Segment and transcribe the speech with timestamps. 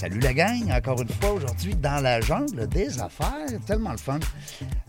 [0.00, 4.18] Salut la gang, encore une fois aujourd'hui dans la jungle des affaires, tellement le fun.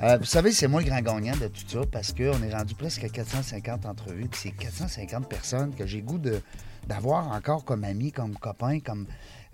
[0.01, 2.75] Euh, vous savez, c'est moi le grand gagnant de tout ça parce qu'on est rendu
[2.75, 6.17] presque à 450 entrevues, c'est 450 personnes que j'ai goût
[6.88, 9.05] d'avoir encore comme amis, comme copains, comme,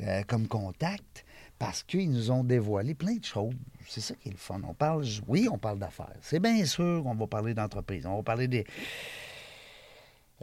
[0.02, 1.26] euh, comme contact,
[1.58, 3.56] parce qu'ils nous ont dévoilé plein de choses.
[3.88, 4.62] C'est ça qui est le fun.
[4.64, 6.14] On parle, oui, on parle d'affaires.
[6.22, 8.06] C'est bien sûr qu'on va parler d'entreprise.
[8.06, 8.64] On va parler des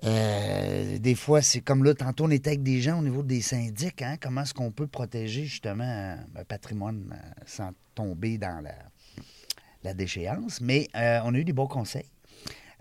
[0.02, 3.40] euh, des fois, c'est comme là, tantôt, on était avec des gens au niveau des
[3.40, 4.02] syndics.
[4.02, 4.16] Hein?
[4.20, 8.74] Comment est-ce qu'on peut protéger justement un patrimoine euh, sans tomber dans la,
[9.84, 10.60] la déchéance?
[10.60, 12.10] Mais euh, on a eu des bons conseils.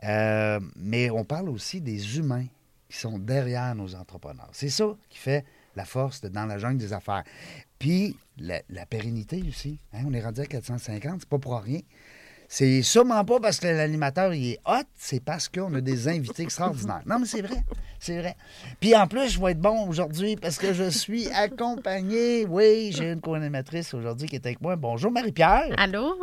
[0.01, 2.47] mais on parle aussi des humains
[2.89, 4.49] qui sont derrière nos entrepreneurs.
[4.51, 7.23] C'est ça qui fait la force dans la jungle des affaires.
[7.79, 9.79] Puis la, pérennité aussi.
[9.93, 10.03] Hein?
[10.07, 11.81] On est rendu à 450, c'est pas pour rien.
[12.55, 16.43] C'est sûrement pas parce que l'animateur il est hot, c'est parce qu'on a des invités
[16.43, 17.01] extraordinaires.
[17.03, 17.63] Non, mais c'est vrai.
[17.97, 18.35] C'est vrai.
[18.79, 22.45] Puis en plus, je vais être bon aujourd'hui parce que je suis accompagné.
[22.45, 24.75] Oui, j'ai une co-animatrice aujourd'hui qui est avec moi.
[24.75, 25.73] Bonjour Marie-Pierre.
[25.77, 26.13] Allô?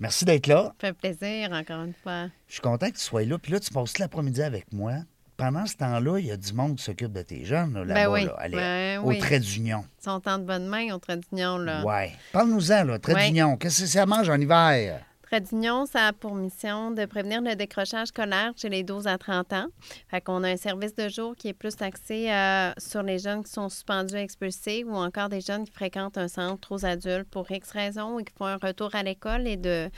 [0.00, 0.74] Merci d'être là.
[0.80, 2.30] Ça fait plaisir, encore une fois.
[2.48, 3.38] Je suis content que tu sois là.
[3.38, 4.94] Puis là, tu passes l'après-midi avec moi.
[5.36, 8.10] Pendant ce temps-là, il y a du monde qui s'occupe de tes jeunes là, ben
[8.10, 9.84] bas là, ben au trait d'union.
[10.00, 11.58] Ils sont en de bonne main au trait d'union.
[11.58, 11.84] là.
[11.86, 12.10] Oui.
[12.32, 13.56] Parle-nous-en, là, trait d'union.
[13.56, 15.00] Qu'est-ce que ça mange en hiver?
[15.26, 19.52] Tradunion, ça a pour mission de prévenir le décrochage scolaire chez les 12 à 30
[19.54, 19.66] ans.
[20.08, 23.42] Fait qu'on a un service de jour qui est plus axé euh, sur les jeunes
[23.42, 27.50] qui sont suspendus, expulsés ou encore des jeunes qui fréquentent un centre aux adultes pour
[27.50, 29.48] X raisons et qui font un retour à l'école.
[29.48, 29.90] Et de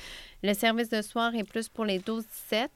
[0.43, 2.69] le service de soir est plus pour les 12-17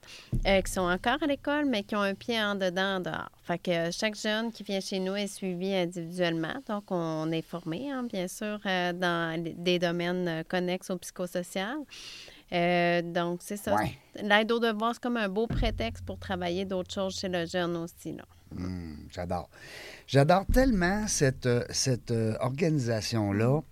[0.46, 3.30] euh, qui sont encore à l'école, mais qui ont un pied en dedans, en dehors.
[3.44, 6.60] Fait que chaque jeune qui vient chez nous est suivi individuellement.
[6.68, 11.78] Donc, on est formé, hein, bien sûr, euh, dans des domaines connexes au psychosocial.
[12.52, 13.76] Euh, donc, c'est ça.
[14.22, 17.76] L'aide aux devoirs, c'est comme un beau prétexte pour travailler d'autres choses chez le jeune
[17.76, 18.12] aussi.
[18.12, 18.24] Là.
[18.54, 19.48] Hmm, j'adore.
[20.06, 23.62] J'adore tellement cette, euh, cette euh, organisation-là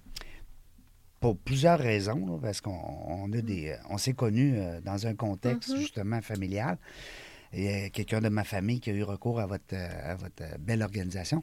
[1.20, 5.78] pour plusieurs raisons, parce qu'on a des, on s'est connus dans un contexte mm-hmm.
[5.78, 6.78] justement familial.
[7.52, 10.58] Il y a quelqu'un de ma famille qui a eu recours à votre, à votre
[10.58, 11.42] belle organisation.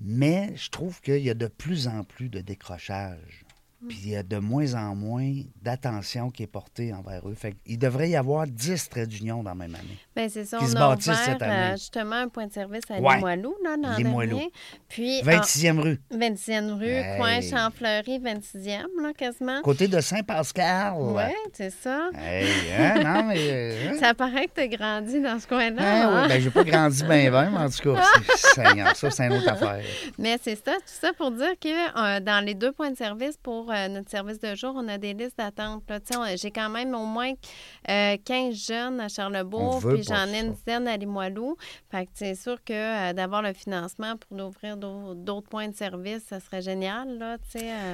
[0.00, 3.43] Mais je trouve qu'il y a de plus en plus de décrochage
[3.88, 7.34] puis il y a de moins en moins d'attention qui est portée envers eux.
[7.34, 9.98] Fait il devrait y avoir 10 traits d'union dans la même année.
[10.14, 10.58] Bien, c'est ça.
[10.60, 13.16] on a ouvert euh, justement un point de service à ouais.
[13.16, 14.40] Limoilou, là, dans Limoilou.
[14.88, 16.00] Puis, 26e rue.
[16.12, 19.62] 26e rue, coin Champfleury, 26e, là, quasiment.
[19.62, 20.94] Côté de Saint-Pascal.
[20.98, 22.10] Oui, c'est ça.
[22.14, 23.34] Hey, hein, non, mais...
[23.54, 25.76] Euh, ça paraît que tu as grandi dans ce coin-là.
[25.78, 26.22] Ah, hein?
[26.22, 28.02] Oui, bien, j'ai pas grandi bien bien, mais en tout cas,
[28.94, 29.82] ça, c'est une autre affaire.
[30.18, 33.36] Mais c'est ça, tout ça pour dire que euh, dans les deux points de service
[33.36, 35.82] pour euh, notre service de jour, on a des listes d'attente.
[36.36, 37.32] J'ai quand même au moins
[37.86, 41.56] 15 euh, jeunes à Charlebourg, puis j'en ai une dizaine à Limoilou.
[41.90, 46.22] Fait que c'est sûr que euh, d'avoir le financement pour ouvrir d'autres points de service,
[46.28, 47.18] ça serait génial.
[47.18, 47.36] Là,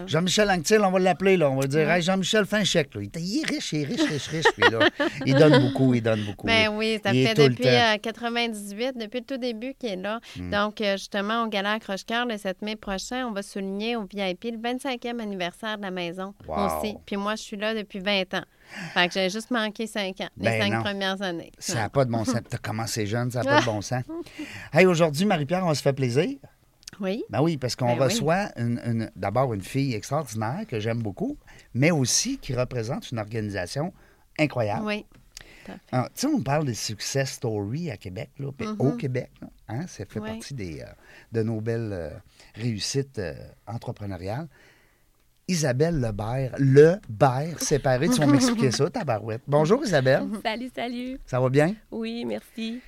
[0.07, 1.37] Jean-Michel Anctil, on va l'appeler.
[1.37, 1.51] Là.
[1.51, 2.95] On va dire Jean-Michel, fais un chèque.
[2.95, 3.03] Là.
[3.03, 4.47] Il, est riche, il est riche, riche, riche.
[4.57, 4.89] Puis, là,
[5.27, 6.47] il donne beaucoup, il donne beaucoup.
[6.47, 10.21] Ben oui, ça fait depuis 1998, depuis le tout début qu'il est là.
[10.37, 10.51] Hmm.
[10.51, 14.59] Donc, justement, au Gala Croche-Cœur, le 7 mai prochain, on va souligner au VIP le
[14.59, 16.97] 25e anniversaire de la maison aussi.
[17.07, 18.45] Puis moi, je suis là depuis 20 ans.
[18.95, 21.51] Fait que j'ai juste manqué 5 ans, les ben cinq premières années.
[21.59, 22.41] Ça n'a pas de bon sens.
[22.49, 24.05] Tu as commencé jeune, ça n'a pas de bon sens.
[24.73, 26.39] Hey, aujourd'hui, Marie-Pierre, on se fait plaisir.
[27.01, 27.25] Oui.
[27.31, 31.37] Ben oui, parce qu'on ben reçoit une, d'abord une fille extraordinaire que j'aime beaucoup,
[31.75, 33.93] mais aussi qui représente une organisation
[34.39, 34.85] incroyable.
[34.85, 35.05] Oui.
[35.93, 38.77] Ah, tu sais, on parle de success story à Québec, là, mm-hmm.
[38.79, 39.31] au Québec.
[39.69, 40.87] hein, ça fait partie des, euh,
[41.33, 42.11] de nos belles euh,
[42.55, 43.35] réussites euh,
[43.67, 44.49] entrepreneuriales.
[45.51, 48.09] Isabelle Lebert, le Bert séparé.
[48.09, 49.43] Tu vas m'expliquer ça, tabarouette.
[49.49, 50.23] Bonjour Isabelle.
[50.45, 51.19] Salut, salut.
[51.27, 51.75] Ça va bien?
[51.91, 52.81] Oui, merci.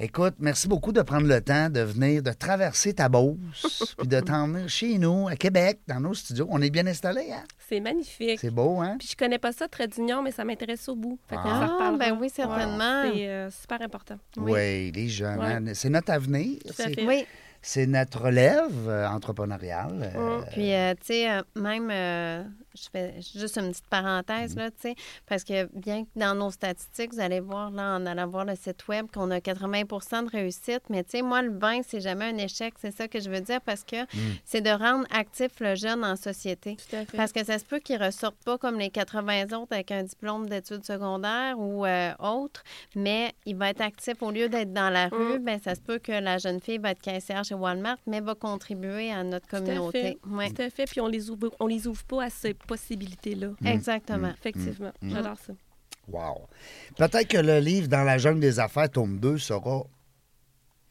[0.00, 4.18] Écoute, merci beaucoup de prendre le temps de venir, de traverser ta Beauce, puis de
[4.18, 6.48] t'emmener chez nous, à Québec, dans nos studios.
[6.50, 7.44] On est bien installés, hein?
[7.68, 8.40] C'est magnifique.
[8.40, 8.96] C'est beau, hein?
[8.98, 11.20] Puis je connais pas ça, très d'union, mais ça m'intéresse au bout.
[11.30, 13.12] ah, ben oui, certainement.
[13.12, 14.18] C'est euh, super important.
[14.38, 15.62] Oui, les jeunes, hein?
[15.72, 16.58] c'est notre avenir.
[17.06, 17.24] Oui.
[17.62, 20.12] C'est notre relève euh, entrepreneuriale.
[20.16, 22.42] euh, Puis, euh, tu sais, euh, même, euh,
[22.74, 24.58] je fais juste une petite parenthèse, Mm.
[24.58, 24.94] là, tu sais,
[25.26, 28.54] parce que bien que dans nos statistiques, vous allez voir, là, en allant voir le
[28.54, 32.26] site web, qu'on a 80% de réussite, mais tu sais, moi, le vin, c'est jamais
[32.26, 34.36] un échec, c'est ça que je veux dire, parce que Mm.
[34.44, 36.76] c'est de rendre actif le jeune en société.
[36.76, 37.16] Tout à fait.
[37.16, 40.48] Parce que ça se peut qu'ils ressortent pas comme les 80 autres avec un diplôme
[40.48, 42.62] d'études secondaires ou euh, autre,
[42.94, 45.38] mais il va être actif au lieu d'être dans la rue.
[45.40, 48.34] Ben, ça se peut que la jeune fille va être caissière chez Walmart, mais va
[48.34, 50.02] contribuer à notre Tout à communauté.
[50.02, 50.18] fait.
[50.28, 50.50] Ouais.
[50.50, 50.84] Tout à fait.
[50.84, 53.48] Puis on les ouvre, on les ouvre pas à ces possibilités-là.
[53.60, 53.66] Mm.
[53.66, 54.30] Exactement.
[54.30, 54.92] Effectivement.
[55.02, 55.52] J'adore ça.
[56.08, 56.46] Wow.
[56.96, 59.84] Peut-être que le livre Dans la jungle des affaires, tome 2, sera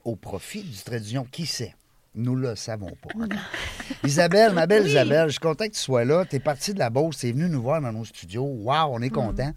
[0.04, 1.26] au profit du trait d'union.
[1.32, 1.76] Qui sait?
[2.16, 3.10] Nous le savons pas.
[4.04, 6.26] Isabelle, ma belle Isabelle, je suis content que tu sois là.
[6.26, 8.44] Tu es partie de la Beauce, tu es venue nous voir dans nos studios.
[8.44, 9.52] Wow, on est content.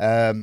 [0.00, 0.34] Euh,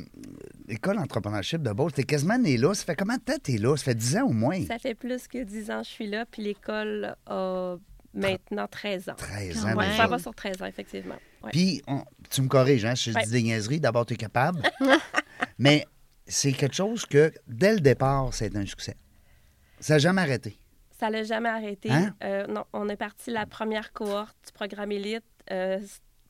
[0.68, 2.72] École d'entrepreneurship de Beauce, tu es quasiment né là.
[2.74, 3.76] Ça fait combien de temps tu es là?
[3.76, 4.64] Ça fait 10 ans au moins.
[4.66, 7.76] Ça fait plus que 10 ans que je suis là, puis l'école a
[8.14, 9.14] maintenant 13 ans.
[9.16, 9.76] 13 Ah ans.
[9.76, 9.96] ouais.
[9.96, 11.16] Ça va sur 13 ans, effectivement.
[11.42, 11.50] Ouais.
[11.52, 13.24] Puis, on- tu me corriges, hein, si je Ouais.
[13.24, 14.62] dis des niaiseries, d'abord, tu es capable.
[15.58, 15.84] Mais
[16.26, 18.96] c'est quelque chose que, dès le départ, c'est un succès.
[19.80, 20.58] Ça n'a jamais arrêté.
[20.98, 21.90] Ça l'a jamais arrêté.
[21.90, 22.14] Hein?
[22.22, 25.24] Euh, non, on est parti la première cohorte du programme élite.
[25.50, 25.78] Euh,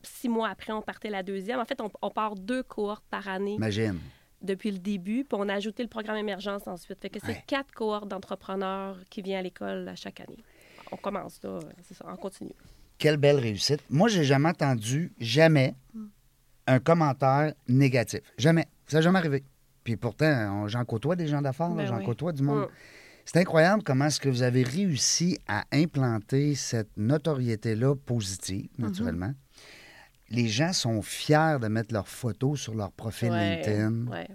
[0.02, 1.60] six mois après, on partait la deuxième.
[1.60, 3.98] En fait, on, on part deux cohortes par année Imagine.
[4.44, 7.00] Depuis le début, puis on a ajouté le programme émergence ensuite.
[7.00, 7.44] Fait que c'est Ouais.
[7.46, 10.38] quatre cohortes d'entrepreneurs qui viennent à l'école à chaque année.
[10.92, 12.52] On commence là, c'est ça, on continue.
[12.98, 13.80] Quelle belle réussite.
[13.90, 15.74] Moi, j'ai jamais entendu, jamais,
[16.66, 18.20] un commentaire négatif.
[18.38, 18.66] Jamais.
[18.86, 19.42] Ça n'a jamais arrivé.
[19.82, 22.04] Puis pourtant, on- j'en côtoie des gens d'affaires, Ben j'en oui.
[22.04, 22.62] côtoie du monde.
[22.62, 22.68] Mm.
[23.26, 28.82] C'est incroyable comment est-ce que vous avez réussi à implanter cette notoriété-là positive, Mm-hmm.
[28.82, 29.32] naturellement.
[30.30, 34.06] Les gens sont fiers de mettre leurs photos sur leur profil Ouais, LinkedIn.
[34.10, 34.28] ouais.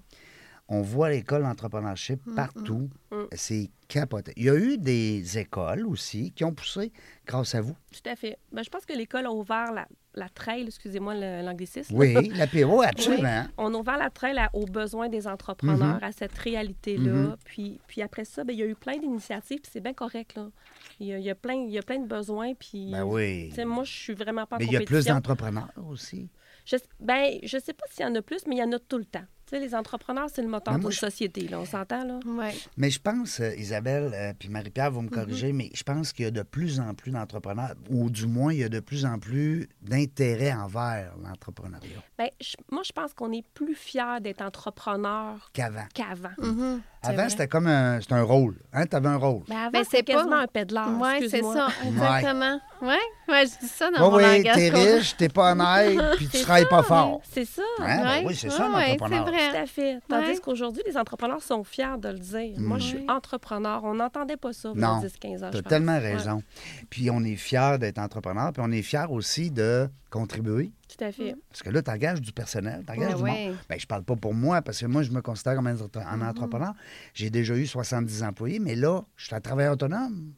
[0.72, 2.92] On voit l'école d'entrepreneurship partout.
[3.12, 3.24] Mm.
[3.32, 4.34] C'est capoté.
[4.38, 6.92] Il y a eu des écoles aussi qui ont poussé
[7.26, 7.76] grâce à vous.
[7.92, 8.38] Tout à fait.
[8.52, 11.96] Ben, je pense que l'école a ouvert la, la trail, excusez-moi l'anglicisme.
[11.98, 13.48] Oui, la PO, absolument.
[13.58, 16.04] On a ouvert la trail à- aux besoins des entrepreneurs, Mhm.
[16.04, 17.12] à cette réalité-là.
[17.14, 17.36] Mhm.
[17.46, 20.36] puis, puis après ça, ben, il y a eu plein d'initiatives, puis c'est bien correct.
[20.36, 20.50] Là.
[21.00, 22.54] Il, y a, il y a plein, il y a plein de besoins.
[22.54, 23.48] Puis, Ben oui.
[23.50, 26.30] tu sais, moi, je suis vraiment pas Mais il y a plus d'entrepreneurs aussi.
[26.66, 28.80] Je, ben, je sais pas s'il y en a plus, mais il y en a
[28.80, 29.26] tout le temps.
[29.50, 31.48] Tu sais, les entrepreneurs, c'est le moteur Ben, moi, d'une je- société.
[31.48, 32.20] Là, on s'entend, là?
[32.28, 32.54] Ouais.
[32.78, 36.26] Mais je pense, euh, Isabelle, euh, puis Marie-Pierre, vous me corrigez, mais je pense qu'il
[36.26, 39.06] y a de plus en plus d'entrepreneurs, ou du moins, il y a de plus
[39.06, 44.44] en plus d'intérêt envers l'entrepreneuriat Ben, je- moi, je pense qu'on est plus fiers d'être
[44.44, 45.86] entrepreneur qu'avant.
[45.96, 46.30] qu'avant.
[46.38, 46.82] Mhm.
[47.04, 48.56] C'est Avant, c'était comme un, c'était un rôle.
[48.74, 48.86] Hein?
[48.86, 49.44] Tu avais un rôle.
[49.48, 50.90] Ben, avant, Ben, c'était c'est pas- quasiment un pédaleur.
[51.00, 52.60] Oui, c'est ça, exactement.
[52.82, 52.96] Oui,
[53.28, 54.56] ouais, je dis ça dans Oui, mon oui, langage.
[54.56, 57.22] t'es riche, t'es pas honnête, puis tu C'est travailles pas ça, fort.
[57.30, 57.62] C'est ça.
[57.80, 57.86] Hein?
[57.86, 58.24] Ben Ouais.
[58.28, 59.26] oui, c'est ça, ouais, entrepreneur.
[59.28, 59.58] c'est Tout vrai.
[59.60, 60.00] à fait.
[60.08, 60.38] Tandis Ouais.
[60.42, 62.60] qu'aujourd'hui, les entrepreneurs sont fiers de le dire.
[62.60, 63.84] Moi, je suis entrepreneur.
[63.84, 65.50] On n'entendait pas ça il y a Non, 10-15 ans.
[65.50, 65.70] Tu je as pense.
[65.70, 66.42] tellement Ouais, raison.
[66.90, 70.72] Puis on est fiers d'être entrepreneur, puis on est fiers aussi de contribuer.
[70.88, 71.36] tout à fait.
[71.50, 73.30] Parce que là, tu engages du personnel, tu engages Ben du oui.
[73.48, 73.56] monde.
[73.70, 76.28] Ben, je parle pas pour moi, parce que moi, je me considère comme un Mm-hmm.
[76.30, 76.74] entrepreneur.
[77.14, 80.34] J'ai déjà eu 70 employés, mais là, je suis un travailleur autonome.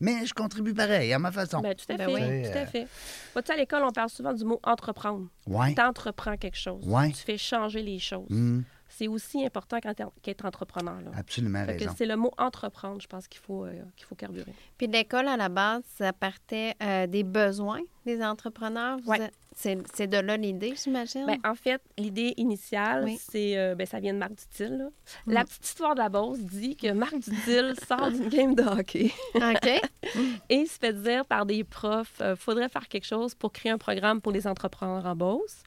[0.00, 1.60] Mais je contribue pareil, à ma façon.
[1.60, 2.14] Ben, tout à Ben fait.
[2.14, 2.42] oui.
[2.50, 2.86] Tout Euh, à fait.
[3.34, 5.28] Vois-tu, à l'école, on parle souvent du mot entreprendre.
[5.46, 5.74] ouais.
[5.74, 6.86] Tu entreprends quelque chose.
[6.86, 7.08] Ouais.
[7.10, 8.26] Tu fais changer les choses.
[8.30, 9.78] Hum, C'est aussi important
[10.22, 11.00] qu'être entrepreneur.
[11.00, 11.10] Là.
[11.16, 11.94] absolument Fait que raison.
[11.96, 14.52] c'est le mot entreprendre, je pense qu'il faut, euh, qu'il faut carburer.
[14.78, 18.98] Puis l'école, à la base, ça partait euh, des besoins des entrepreneurs?
[19.04, 19.30] Vous Ouais.
[19.60, 21.26] C'est de là l'idée, j'imagine?
[21.26, 23.18] Ben, en fait, l'idée initiale, Oui.
[23.30, 24.76] c'est euh, ben, ça vient de Marc Dutil.
[24.78, 24.86] là.
[25.26, 25.32] Mm.
[25.32, 29.12] La petite histoire de la Beauce dit que Marc Dutil sort d'une game de hockey
[29.34, 29.66] OK.
[30.48, 33.70] et il se fait dire par des profs euh, faudrait faire quelque chose pour créer
[33.70, 35.62] un programme pour les entrepreneurs en Beauce.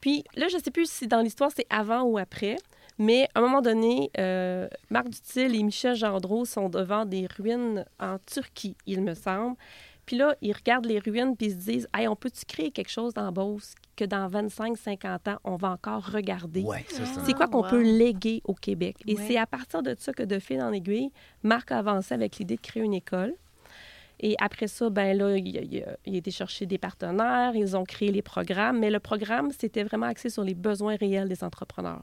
[0.00, 2.56] Puis là, je ne sais plus si dans l'histoire c'est avant ou après,
[2.98, 7.84] mais à un moment donné, euh, Marc Dutil et Michel Gendreau sont devant des ruines
[8.00, 9.56] en Turquie, il me semble.
[10.06, 12.90] Puis là, ils regardent les ruines puis ils se disent Hey, on peut-tu créer quelque
[12.90, 16.62] chose dans Beauce que dans 25-50 ans, on va encore regarder?
[16.62, 17.68] Ouais, ça, c'est C'est quoi qu'on wow.
[17.70, 18.96] peut léguer au Québec?
[19.06, 19.24] Et Ouais.
[19.26, 21.10] c'est à partir de ça que, de fil en aiguille,
[21.42, 23.34] Marc a avancé avec l'idée de créer une école.
[24.20, 27.76] Et après ça, ben là, il, il a- il a été chercher des partenaires, ils
[27.76, 31.42] ont créé les programmes, mais le programme, c'était vraiment axé sur les besoins réels des
[31.42, 32.02] entrepreneurs.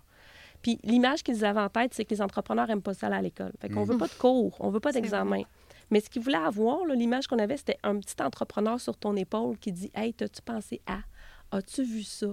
[0.62, 3.22] Puis l'image qu'ils avaient en tête, c'est que les entrepreneurs n'aiment pas ça aller à
[3.22, 3.52] l'école.
[3.60, 5.42] Fait qu'on veut pas de cours, on veut pas d'examen.
[5.92, 9.16] Mais ce qu'ils voulaient avoir, là, l'image qu'on avait, c'était un petit entrepreneur sur ton
[9.16, 11.00] épaule qui dit Hey, t'as-tu pensé à
[11.54, 12.28] As-tu vu ça?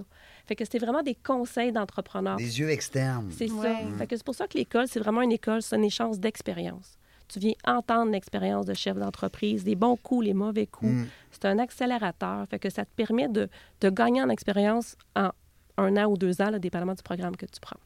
[0.47, 2.37] Fait que c'était vraiment des conseils d'entrepreneurs.
[2.37, 3.29] Des yeux externes.
[3.35, 3.67] C'est Ouais.
[3.91, 3.97] ça.
[3.97, 6.97] Fait que c'est pour ça que l'école, c'est vraiment une école, c'est un échange d'expérience.
[7.27, 10.89] Tu viens entendre l'expérience de chef d'entreprise, les bons coups, les mauvais coups.
[10.93, 11.05] Mm.
[11.31, 12.47] C'est un accélérateur.
[12.49, 13.49] Fait que ça te permet de,
[13.81, 15.31] de gagner en expérience en
[15.77, 17.77] un an ou deux ans, là, dépendamment du programme que tu prends.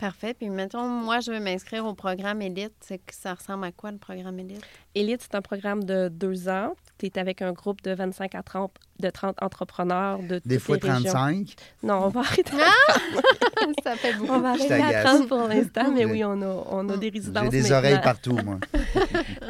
[0.00, 0.32] Parfait.
[0.32, 2.72] Puis mettons, moi, je veux m'inscrire au programme Élite.
[2.80, 4.62] C'est que ça ressemble à quoi le programme Élite?
[4.94, 6.74] Élite, c'est un programme de deux ans.
[6.98, 10.58] Tu es avec un groupe de 25 à 30, de 30 entrepreneurs de toutes Des
[10.58, 11.12] fois les régions.
[11.12, 11.54] 35.
[11.82, 12.50] Non, on va arrêter,
[13.84, 14.32] ça fait beaucoup.
[14.32, 15.04] on va arrêter à t'agace.
[15.04, 17.76] 30 pour l'instant, mais oui, on a, on a des résidences J'ai des maintenant.
[17.78, 18.58] oreilles partout, moi.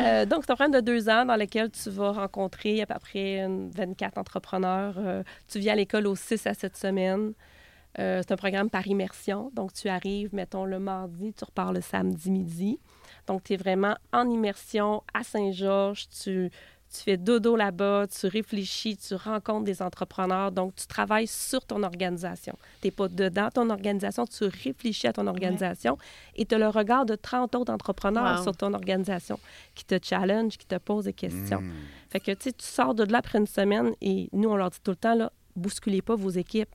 [0.00, 2.95] Euh, donc, c'est un programme de deux ans dans lequel tu vas rencontrer à peu
[3.00, 4.95] près une 24 entrepreneurs.
[4.97, 7.33] Euh, tu viens à l'école aux 6 à 7 semaines.
[7.99, 9.51] Euh, c'est un programme par immersion.
[9.55, 12.79] Donc, tu arrives, mettons, le mardi, tu repars le samedi midi.
[13.27, 16.09] Donc, tu es vraiment en immersion à Saint-Georges.
[16.09, 16.51] Tu,
[16.93, 20.51] tu fais dodo là-bas, tu réfléchis, tu rencontres des entrepreneurs.
[20.51, 22.57] Donc, tu travailles sur ton organisation.
[22.81, 25.99] Tu n'es pas dedans ton organisation, tu réfléchis à ton organisation
[26.35, 28.43] et tu as le regard de 30 autres entrepreneurs Wow.
[28.43, 29.39] sur ton organisation
[29.75, 31.61] qui te challenge, qui te pose des questions.
[31.61, 31.73] Mm.
[32.09, 34.71] Fait que, tu sais, tu sors de là après une semaine et nous, on leur
[34.71, 36.69] dit tout le temps, là, bousculez pas vos équipes.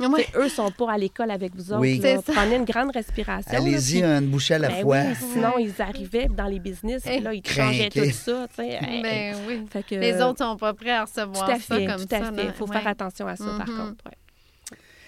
[0.00, 0.22] Ouais.
[0.32, 1.80] sais, eux sont pas à l'école avec vous autres.
[1.80, 2.00] Oui.
[2.00, 2.32] ça.
[2.32, 3.52] Prenez une grande respiration.
[3.56, 4.98] Allez-y, puis- une bouchée à la Ben fois.
[5.00, 8.46] oui, sinon, ils arrivaient dans les business, puis là, ils changeaient tout ça.
[8.56, 9.64] Ben oui.
[9.70, 12.14] Fait que- Les autres sont pas prêts à Tout recevoir à ça fait, comme tout
[12.14, 12.32] à ça.
[12.44, 12.78] Il faut Ouais.
[12.78, 13.76] faire attention à ça, par Mhm.
[13.76, 14.04] contre.
[14.06, 14.12] ouais.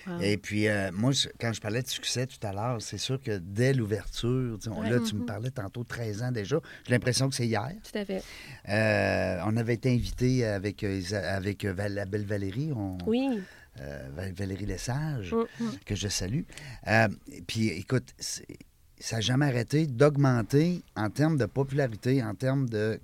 [0.06, 0.20] Wow.
[0.20, 3.20] Et puis, euh, moi, je- quand je parlais de succès tout à l'heure, c'est sûr
[3.20, 5.26] que dès l'ouverture, là, tu me Mhm.
[5.26, 6.60] parlais tantôt 13 ans déjà.
[6.86, 7.72] J'ai l'impression que c'est hier.
[7.90, 8.22] Tout à fait.
[8.68, 13.40] Euh, on avait été invité avec, euh, avec la belle Valérie, on- Oui.
[13.80, 15.64] euh, Val- Valérie Lesage, Mm.
[15.84, 16.42] que je salue.
[16.88, 17.08] Euh,
[17.46, 22.98] puis, écoute, ça n'a jamais arrêté d'augmenter en termes de popularité, en termes de...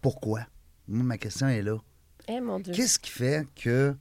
[0.00, 0.46] Pourquoi?
[0.86, 1.76] Moi, ma question est là.
[2.28, 2.72] Eh, mon Dieu.
[2.72, 3.94] Qu'est-ce qui fait que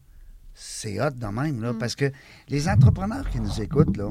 [0.59, 1.61] c'est hot de même, Mm.
[1.61, 1.73] là?
[1.79, 2.11] Parce que
[2.49, 4.09] les entrepreneurs qui nous écoutent, là,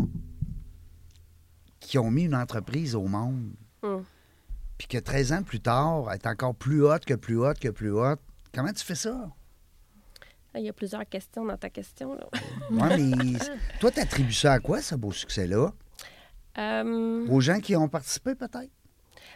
[1.80, 3.50] qui ont mis une entreprise au monde,
[3.82, 3.98] Mm.
[4.78, 7.90] puis que 13 ans plus tard, est encore plus hot que plus hot que plus
[7.92, 8.16] hot,
[8.54, 9.28] comment tu fais ça?
[10.54, 12.14] Ah, Il y a plusieurs questions dans ta question.
[12.14, 12.26] Là.
[12.70, 13.38] Ouais, mais
[13.80, 15.72] toi, tu attribues ça à quoi, ce beau succès-là?
[16.58, 18.70] Euh, Aux gens qui ont participé, peut-être?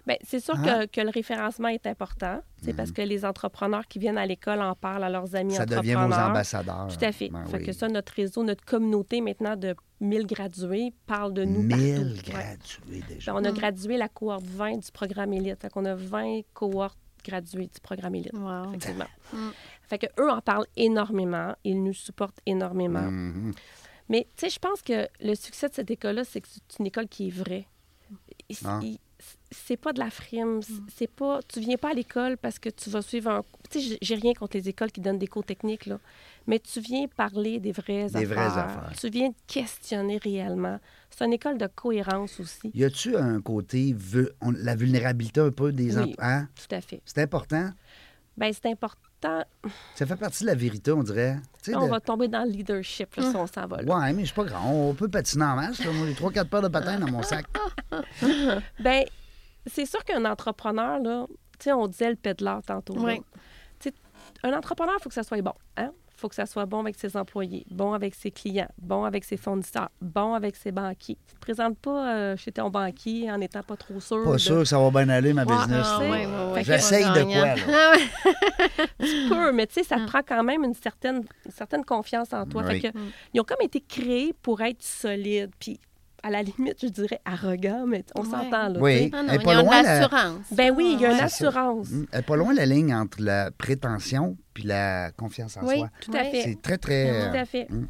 [0.06, 0.86] Ben, c'est sûr Hein?
[0.86, 2.40] que, que le référencement est important.
[2.62, 5.56] C'est parce que les entrepreneurs qui viennent à l'école en parlent à leurs amis Mhm.
[5.58, 6.24] Ça devient entrepreneurs.
[6.26, 6.88] vos ambassadeurs.
[6.88, 7.28] Tout à fait.
[7.28, 7.66] Ben fait oui.
[7.66, 11.68] que ça, notre réseau, notre communauté maintenant de 1000 gradués parle de nous 1000
[12.24, 12.36] partout.
[12.38, 12.42] Ouais.
[12.42, 13.32] gradués déjà.
[13.32, 15.60] Ben, on a gradué la cohorte 20 du programme élite.
[15.60, 18.32] Fait qu'on a 20 cohortes graduées du programme élite.
[18.32, 18.68] Wow.
[18.70, 19.04] Effectivement.
[19.34, 19.48] Mm.
[19.82, 21.54] Fait que eux en parlent énormément.
[21.64, 23.02] Ils nous supportent énormément.
[23.02, 23.52] Mhm.
[24.08, 26.86] Mais tu sais, je pense que le succès de cette école-là, c'est que c'est une
[26.86, 27.66] école qui est vraie.
[28.48, 28.80] Il- Ah.
[28.82, 28.98] il-
[29.50, 30.60] C'est pas de la frime.
[30.96, 31.40] C'est pas.
[31.48, 33.42] Tu viens pas à l'école parce que tu vas suivre un.
[33.70, 35.98] Tu sais, j'ai- rien contre les écoles qui donnent des cours techniques, là.
[36.46, 38.28] Mais tu viens parler des vraies Des affaires.
[38.28, 38.92] vraies affaires.
[38.98, 40.78] Tu viens te questionner réellement.
[41.10, 42.70] C'est une école de cohérence aussi.
[42.74, 46.14] Y a-tu un côté, vu- on- la vulnérabilité un peu des Oui.
[46.18, 46.48] hein?
[46.54, 47.02] Tout à fait.
[47.04, 47.70] C'est important?
[48.40, 49.44] Ben c'est important.
[49.94, 51.36] Ça fait partie de la vérité, on dirait.
[51.74, 53.94] On de- va tomber dans le leadership, là, si on s'en va là.
[53.98, 54.70] Ouais, mais je suis pas grand.
[54.72, 55.78] On peut patiner en masse.
[55.84, 57.44] Moi, j'ai trois, quatre paires de patins dans mon sac.
[58.80, 59.04] Ben,
[59.66, 61.26] c'est sûr qu'un entrepreneur, là,
[61.58, 62.94] tu sais, on disait le pédaleur tantôt.
[62.98, 63.20] Oui.
[64.42, 65.52] Un entrepreneur, il faut que ça soit bon.
[65.76, 65.92] Hein?
[66.20, 69.24] Il faut que ça soit bon avec ses employés, bon avec ses clients, bon avec
[69.24, 71.16] ses fournisseurs, bon avec ses banquiers.
[71.26, 74.22] Tu te présentes pas euh, chez ton banquier en n'étant pas trop sûr.
[74.22, 75.86] Pas de- sûr que ça va bien aller, ma Ouais, business.
[75.88, 76.62] ah, ouais, ouais, ouais.
[76.64, 77.54] J'essaye de quoi, là?
[77.72, 77.94] Ah.
[79.00, 82.34] Tu peux, mais tu sais, ça te prend quand même une certaine, une certaine confiance
[82.34, 82.64] en toi.
[82.66, 82.80] Oui.
[82.82, 83.10] Fait que, Mm.
[83.32, 85.52] ils ont comme été créés pour être solides.
[85.58, 85.80] Puis,
[86.22, 88.28] à la limite, je dirais arrogants, mais on Ouais.
[88.30, 88.78] s'entend, là.
[88.80, 89.10] Oui.
[89.12, 90.46] Ah non, Elle est ils pas ont de loin, la- l'assurance.
[90.52, 91.22] Ben oui, il y a une Ouais.
[91.22, 91.88] assurance.
[91.90, 95.78] Hum, Elle est pas loin la ligne entre la prétention puis la confiance en Oui,
[95.78, 95.90] soi.
[96.00, 96.42] Tout à fait.
[96.42, 97.30] C'est très, très...
[97.30, 97.66] Tout à fait.
[97.70, 97.86] Mm.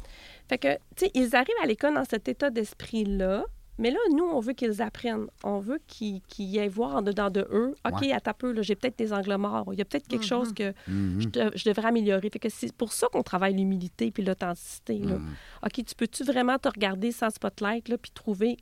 [0.49, 3.45] Fait que, tu sais, ils arrivent à l'école dans cet état d'esprit-là,
[3.77, 5.27] mais là, nous, on veut qu'ils apprennent.
[5.43, 7.73] On veut qu'ils qu'ils aillent voir en dedans de eux.
[7.87, 8.11] OK, Ouais.
[8.11, 9.69] à ta peu, j'ai peut-être des angles morts.
[9.73, 10.27] Il y a peut-être quelque Mhm.
[10.27, 12.29] chose que je, de- je devrais améliorer.
[12.29, 14.99] Fait que c'est pour ça qu'on travaille l'humilité puis l'authenticité.
[14.99, 15.29] Mhm.
[15.65, 18.57] OK, tu peux-tu vraiment te regarder sans spotlight, là, puis trouver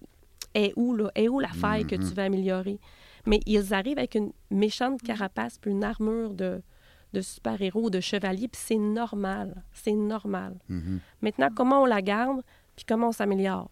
[0.54, 2.80] est où, là, est où la faille que tu veux améliorer?
[3.26, 6.62] Mais ils arrivent avec une méchante carapace puis une armure de,
[7.14, 9.64] de super-héros, de chevalier, puis c'est normal.
[9.74, 10.56] C'est normal.
[11.22, 12.42] Maintenant, comment on la garde,
[12.76, 13.70] puis comment on s'améliore?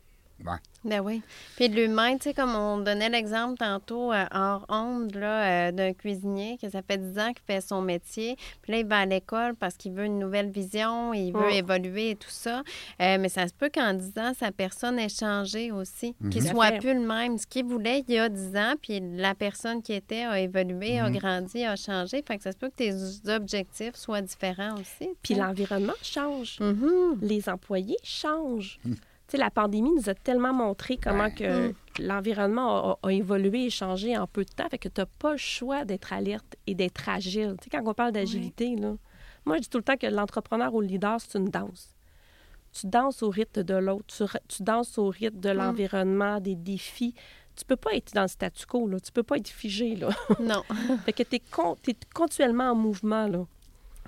[0.85, 1.21] Ben oui.
[1.57, 5.91] Puis l'humain, tu sais, comme on donnait l'exemple tantôt euh, hors onde là, euh, d'un
[5.93, 8.37] cuisinier que ça fait 10 ans qu'il fait son métier.
[8.61, 11.55] Puis là, il va à l'école parce qu'il veut une nouvelle vision, il veut Mm.
[11.55, 12.59] évoluer et tout ça.
[13.01, 16.13] Euh, mais ça se peut qu'en 10 ans, sa personne ait changé aussi.
[16.31, 16.77] Qu'il Tout à soit fait.
[16.79, 17.37] plus le même.
[17.37, 20.99] Ce qu'il voulait il y a 10 ans, puis la personne qui était a évolué,
[20.99, 21.17] a Mhm.
[21.17, 22.23] grandi, a changé.
[22.25, 22.93] Fait que ça se peut que tes
[23.29, 25.09] objectifs soient différents aussi.
[25.21, 26.59] Puis l'environnement change.
[26.61, 27.17] Mhm.
[27.21, 28.79] Les employés changent.
[29.27, 31.33] Tu sais, la pandémie nous a tellement montré comment Ouais.
[31.33, 31.73] que Mm.
[31.99, 34.67] l'environnement a, a évolué et changé en peu de temps.
[34.69, 37.55] Fait que tu n'as pas le choix d'être alerte et d'être agile.
[37.61, 38.93] Tu sais, quand on parle d'agilité, là,
[39.45, 41.93] moi, je dis tout le temps que l'entrepreneur ou le leader, c'est une danse.
[42.79, 45.41] tu danses au rythme de l'autre, tu, tu danses au rythme Mm.
[45.41, 47.15] de l'environnement, des défis.
[47.55, 48.99] Tu peux pas être dans le statu quo, là.
[48.99, 50.09] Tu peux pas être figé, là.
[50.39, 50.61] Non.
[51.05, 53.45] fait que t'es, con- t'es continuellement en mouvement, là.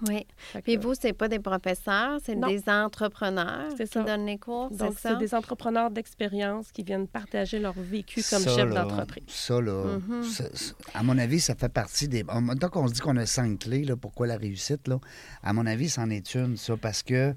[0.08, 0.26] Oui.
[0.64, 4.04] Puis vous, c'est pas des professeurs, c'est des entrepreneurs C'est qui ça.
[4.04, 5.10] donnent les cours, c'est Donc, ça?
[5.12, 9.24] c'est des entrepreneurs d'expérience qui viennent partager leur vécu comme Ça, chef là, d'entreprise.
[9.28, 12.24] Ça, là, ça- ça- à mon avis, ça fait partie des.
[12.30, 15.00] En même temps qu'on se dit qu'on a cinq clés, là, pourquoi la réussite, là,
[15.44, 17.34] à mon avis, c'en est une, ça, parce que.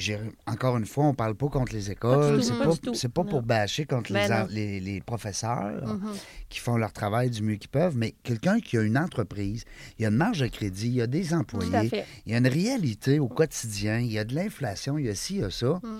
[0.00, 2.42] J'ai- Encore une fois, on parle pas contre les écoles.
[2.42, 6.12] C'est pas pas, pour bâcher contre Ben les, professeurs Mhm.
[6.48, 9.64] qui font leur travail du mieux qu'ils peuvent, mais quelqu'un qui a une entreprise,
[9.98, 11.90] il y a une marge de crédit, il y a des employés,
[12.26, 15.14] il y a une réalité au quotidien, il y a de l'inflation, il y a
[15.14, 15.80] ci, il y a ça.
[15.82, 15.98] Mm.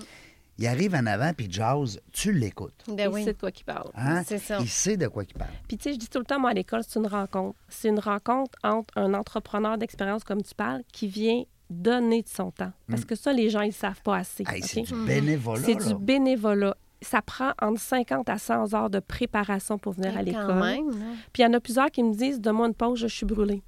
[0.57, 2.83] Il arrive en avant, puis jazz, tu l'écoutes.
[2.87, 3.23] Ben Il oui.
[3.23, 3.89] sait de quoi qu'il parle.
[3.95, 4.23] Hein?
[4.27, 4.59] C'est ça.
[4.59, 5.49] Il sait de quoi il parle.
[5.67, 7.57] Puis, tu sais, je dis tout le temps, moi, à l'école, c'est une rencontre.
[7.69, 12.51] C'est une rencontre entre un entrepreneur d'expérience, comme tu parles, qui vient donner de son
[12.51, 12.71] temps.
[12.89, 14.43] Parce que ça, les gens, ils ne savent pas assez.
[14.47, 14.61] Hey?
[14.61, 15.61] C'est du bénévolat.
[15.63, 16.75] C'est du bénévolat.
[17.01, 20.85] Ça prend entre 50 à 100 heures de préparation pour venir à Quand l'école.
[21.33, 23.63] Puis il y en a plusieurs qui me disent Donne-moi une pause, je suis brûlée.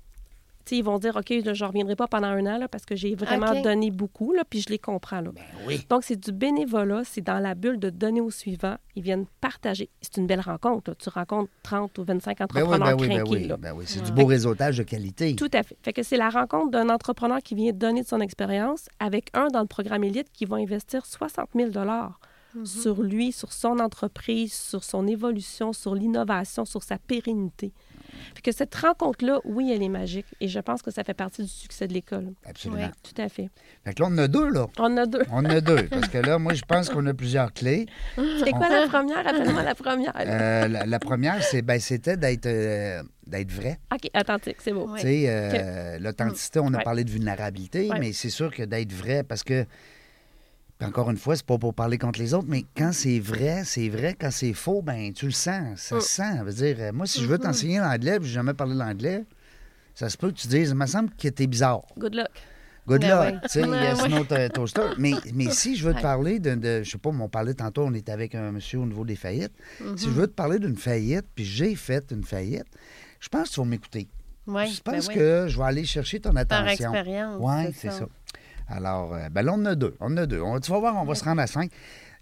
[0.72, 3.15] Ils vont dire OK, je ne reviendrai pas pendant un an là, parce que j'ai
[3.15, 5.22] vraiment donné beaucoup, là, puis je les comprends.
[5.22, 5.32] Là.
[5.34, 5.86] Ben oui.
[5.89, 8.75] Donc, c'est du bénévolat, c'est dans la bulle de donner au suivant.
[8.96, 9.89] Ils viennent partager.
[10.01, 10.91] C'est une belle rencontre.
[10.91, 10.96] là.
[10.96, 13.48] Tu rencontres 30 ou 25 Ben oui, entrepreneurs ben oui, ben crinqués, oui.
[13.48, 13.58] là.
[13.58, 14.05] Ben oui, c'est Ouais.
[14.05, 15.36] du beau réseautage de qualité.
[15.36, 15.77] Tout à fait.
[15.84, 19.48] Fait que c'est la rencontre d'un entrepreneur qui vient donner de son expérience avec un
[19.48, 21.70] dans le programme élite qui va investir 60 000
[22.55, 22.65] Mhm.
[22.67, 27.74] sur lui, sur son entreprise, sur son évolution, sur l'innovation, sur sa pérennité.
[28.36, 31.43] Fait que cette rencontre-là, oui, elle est magique et je pense que ça fait partie
[31.43, 32.34] du succès de l'école.
[32.46, 32.82] Absolument.
[32.84, 33.12] Oui.
[33.13, 33.50] Tout à fait.
[33.86, 34.67] Fait que là, on en a deux, là.
[34.79, 35.22] On en a deux.
[35.32, 35.84] On en a deux.
[35.88, 37.86] Parce que là, moi, je pense qu'on a plusieurs clés.
[38.15, 39.20] C'est quoi la première?
[39.27, 40.13] Appelle-moi la première.
[40.20, 43.79] Euh, la, la première, c'est, ben, c'était d'être, euh, d'être vrai.
[43.93, 44.89] OK, authentique, c'est beau.
[44.96, 46.84] Tu sais, euh, l'authenticité, on a Ouais.
[46.84, 48.00] parlé de vulnérabilité, Ouais.
[48.00, 49.65] mais c'est sûr que d'être vrai, parce que,
[50.83, 53.63] puis encore une fois, c'est pas pour parler contre les autres, mais quand c'est vrai,
[53.65, 54.15] c'est vrai.
[54.19, 55.79] Quand c'est faux, ben tu le sens.
[55.79, 56.01] Ça Mm.
[56.01, 56.37] se sent.
[56.37, 57.41] Ça veut dire, euh, moi, si je veux Mm-hmm.
[57.41, 59.23] t'enseigner l'anglais, puis j'ai jamais parlé l'anglais,
[59.95, 61.81] ça se peut que tu dises, il me semble que t'es bizarre.
[61.97, 62.27] Good luck.
[62.85, 63.39] Good Ben luck, oui.
[63.43, 64.09] tu sais, Ouais, yes, ouais.
[64.09, 64.81] no to- toaster.
[64.97, 67.83] Mais, mais si je veux te parler de, de- je sais pas, on parlait tantôt,
[67.85, 69.53] on était avec un monsieur au niveau des faillites.
[69.95, 72.65] Si je veux te parler d'une faillite, puis j'ai fait une faillite,
[73.21, 74.09] je pense que tu vas m'écouter.
[74.45, 75.13] Oui, je ben pense oui.
[75.15, 76.93] que je vais aller chercher ton Par attention.
[76.93, 77.37] expérience.
[77.39, 78.05] Oui, c'est ça.
[78.67, 79.96] Alors, euh, ben là, on en a deux.
[80.00, 80.41] On en a deux.
[80.41, 81.72] On- tu vas voir, on va se rendre à cinq.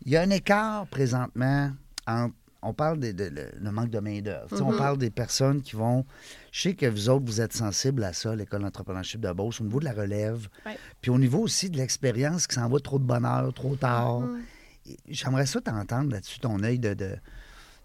[0.05, 1.71] Il y a un écart présentement
[2.07, 2.33] entre.
[2.63, 4.47] On parle de, de- le, le manque de main-d'œuvre.
[4.61, 4.77] On Mhm.
[4.77, 6.05] parle des personnes qui vont.
[6.51, 9.63] Je sais que vous autres, vous êtes sensibles à ça, l'École d'entrepreneurship de Beauce, au
[9.63, 10.47] niveau de la relève.
[10.67, 10.77] Ouais.
[11.01, 14.19] Puis au niveau aussi de l'expérience qui s'en va trop de bonheur, trop tard.
[14.21, 14.41] Mhm.
[14.87, 17.15] Et J'aimerais ça t'entendre là-dessus, ton œil de, de,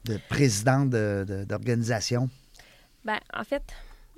[0.04, 2.28] de président de- de- d'organisation.
[3.02, 3.62] Ben, en fait,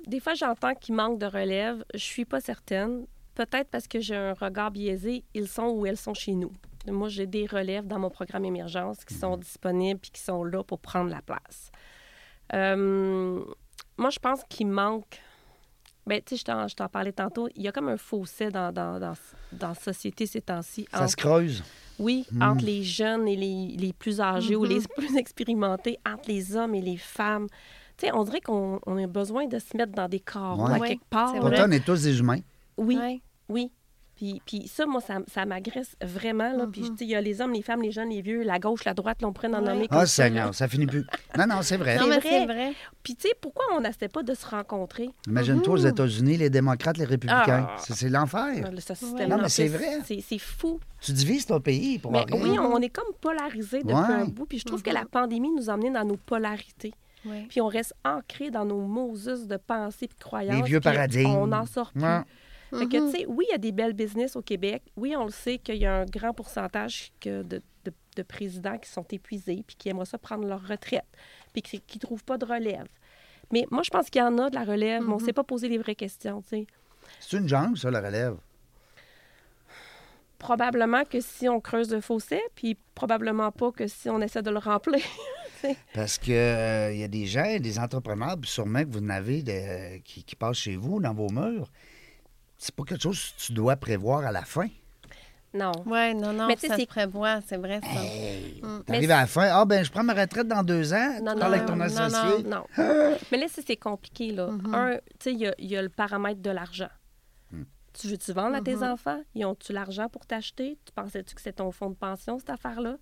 [0.07, 1.85] des fois, j'entends qu'il manque de relève.
[1.93, 3.05] Je suis pas certaine.
[3.39, 5.23] Peut-être parce que j'ai un regard biaisé.
[5.33, 6.51] Ils sont où elles sont chez nous.
[6.87, 10.61] Moi, j'ai des relèves dans mon programme émergence qui sont disponibles et qui sont là
[10.61, 11.71] pour prendre la place.
[12.53, 13.39] Euh,
[13.97, 15.21] moi, je pense qu'il manque.
[16.05, 17.47] Ben, tu sais, je t'en- je t'en parlais tantôt.
[17.55, 19.13] Il y a comme un fossé dans, dans, dans,
[19.53, 20.87] dans la société ces temps-ci.
[20.91, 21.63] Ça entre- se creuse.
[21.99, 22.41] oui, Mm.
[22.41, 24.69] entre les jeunes et les, les plus âgés ou Mhm.
[24.69, 27.47] les plus expérimentés, entre les hommes et les femmes.
[27.97, 30.75] Tu sais, on dirait qu'on on a besoin de se mettre dans des carreaux Ouais.
[30.75, 31.29] à quelque part.
[31.29, 31.41] c'est là.
[31.41, 31.49] vrai.
[31.51, 32.39] Pourtant, on est tous des humains.
[32.77, 33.21] Oui, Ouais.
[33.49, 33.71] Oui.
[34.15, 36.51] Puis, puis ça, moi, ça, ça m'agresse vraiment.
[36.51, 36.67] Là.
[36.69, 36.87] Puis, Mhm.
[36.89, 38.83] tu sais, il y a les hommes, les femmes, les jeunes, les vieux, la gauche,
[38.83, 39.69] la droite, là, on pourrait en Ouais.
[39.73, 40.05] nommer Ah, là.
[40.05, 41.05] Seigneur, ça finit plus.
[41.37, 41.95] Non, non, c'est vrai.
[41.95, 42.29] Non, C'est mais vrai.
[42.29, 42.73] c'est vrai.
[43.01, 45.09] Puis, tu sais, pourquoi on n'essaie pas de se rencontrer?
[45.25, 45.87] Imagine-toi aux Mhm.
[45.87, 47.67] États-Unis, les démocrates, les républicains.
[47.69, 47.75] Ah.
[47.79, 48.69] C'est l'enfer.
[49.29, 49.99] Non, mais c'est vrai.
[50.05, 50.81] C'est fou.
[50.99, 52.41] Tu divises ton pays pour Mais rien.
[52.43, 54.01] oui, on est comme polarisés depuis Ouais.
[54.15, 54.45] un bout.
[54.47, 54.95] Puis je trouve que Mhm.
[54.97, 56.93] la pandémie nous a emmenés dans nos polarités.
[57.25, 57.45] Oui.
[57.47, 60.57] Puis on reste ancré dans nos Moses de pensée et croyances.
[60.57, 61.29] Les vieux puis paradigmes.
[61.29, 62.01] On n'en sort plus.
[62.71, 63.11] Fait que, Mhm.
[63.11, 64.83] tu sais, oui, il y a des belles business au Québec.
[64.95, 68.77] Oui, on le sait qu'il y a un grand pourcentage que de, de- de présidents
[68.77, 71.05] qui sont épuisés puis qui aimeraient ça prendre leur retraite
[71.53, 72.87] puis qui ne trouvent pas de relève.
[73.51, 75.25] Mais moi, je pense qu'il y en a de la relève, mais on ne Mhm.
[75.25, 76.67] s'est pas posé les vraies questions, tu sais.
[77.19, 78.35] C'est une jungle, ça, la relève.
[80.37, 84.51] Probablement que si on creuse le fossé, puis probablement pas que si on essaie de
[84.51, 85.01] le remplir.
[85.93, 89.09] Parce que euh, il y a des gens, des entrepreneurs, puis sûrement que vous en
[89.09, 91.69] avez de- qui, qui passent chez vous, dans vos murs.
[92.61, 94.67] C'est pas quelque chose que tu dois prévoir à la fin.
[95.53, 95.71] non.
[95.87, 98.03] Oui, non, non, Mais tu sais, ça se c'est- prévoit, c'est vrai, ça.
[98.03, 98.61] Hey!
[98.61, 98.83] Mm.
[98.85, 101.39] T'arrives à la fin, ah ben je prends ma retraite dans deux ans, Non, tu
[101.39, 102.43] parles avec non, ton non, associé.
[102.43, 102.65] Non.
[103.31, 104.47] Mais là, c'est c'est compliqué, là.
[104.51, 104.75] Mhm.
[104.75, 106.89] Un, tu sais, il y a, il y a le paramètre de l'argent.
[107.51, 107.63] Hmm.
[107.93, 108.83] Tu veux-tu vendre à tes Mhm.
[108.83, 109.23] enfants?
[109.33, 110.77] Ils ont-tu l'argent pour t'acheter?
[110.85, 112.97] Tu pensais-tu que c'est ton fonds de pension, cette affaire-là?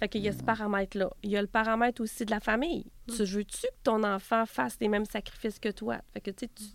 [0.00, 0.38] Fait qu'il y a Hmm.
[0.38, 1.10] ce paramètre-là.
[1.22, 2.86] Il y a le paramètre aussi de la famille.
[3.08, 5.98] Tu veux-tu que ton enfant fasse les mêmes sacrifices que toi?
[6.12, 6.72] Fait que, tu sais,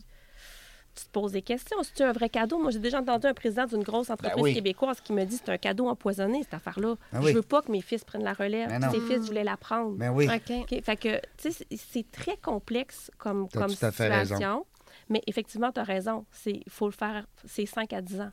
[1.02, 1.08] tu...
[1.08, 1.78] te poses des questions.
[1.84, 2.60] C'est un vrai cadeau.
[2.60, 4.54] Moi, j'ai déjà entendu un président d'une grosse entreprise Ben oui.
[4.54, 6.96] québécoise qui me dit c'est un cadeau empoisonné, cette affaire-là.
[7.12, 7.34] Ben Je oui.
[7.34, 8.70] veux pas que mes fils prennent la relève.
[8.70, 8.92] Ben.
[8.92, 9.98] Ses fils, je voulais la prendre.
[9.98, 10.28] Ben oui.
[10.28, 10.52] OK.
[10.72, 10.84] OK?
[10.84, 14.36] Fait que, tu sais, c'est- très complexe comme, comme tout à fait raison.
[14.36, 14.66] situation.
[15.10, 16.26] Mais effectivement, tu as raison.
[16.46, 18.32] Il faut le faire, c'est 5 à 10 ans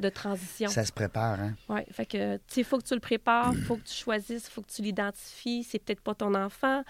[0.00, 0.68] de transition.
[0.68, 1.54] Ça se prépare, hein?
[1.68, 3.94] Oui, fait que, tu sais, il faut que tu le prépares, il faut que tu
[3.94, 5.64] choisisses, il faut que tu l'identifies.
[5.64, 6.82] C'est peut-être pas ton enfant.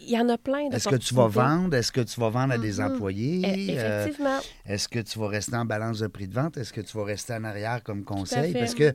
[0.00, 1.76] Il y en a plein Est-ce que tu vas vendre?
[1.76, 3.42] Est-ce que tu vas vendre à des employés?
[3.78, 4.38] Euh, Effectivement.
[4.66, 6.56] Est-ce que tu vas rester en balance de prix de vente?
[6.56, 8.52] Est-ce que tu vas rester en arrière comme conseil?
[8.54, 8.92] Parce que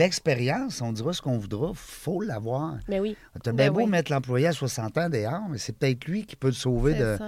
[0.00, 2.76] l'expérience, on dira ce qu'on voudra, faut l'avoir.
[2.88, 3.16] Mais oui.
[3.42, 3.86] Tu as bien Ben beau oui.
[3.90, 7.18] mettre l'employé à 60 ans dehors, mais c'est peut-être lui qui peut te sauver de-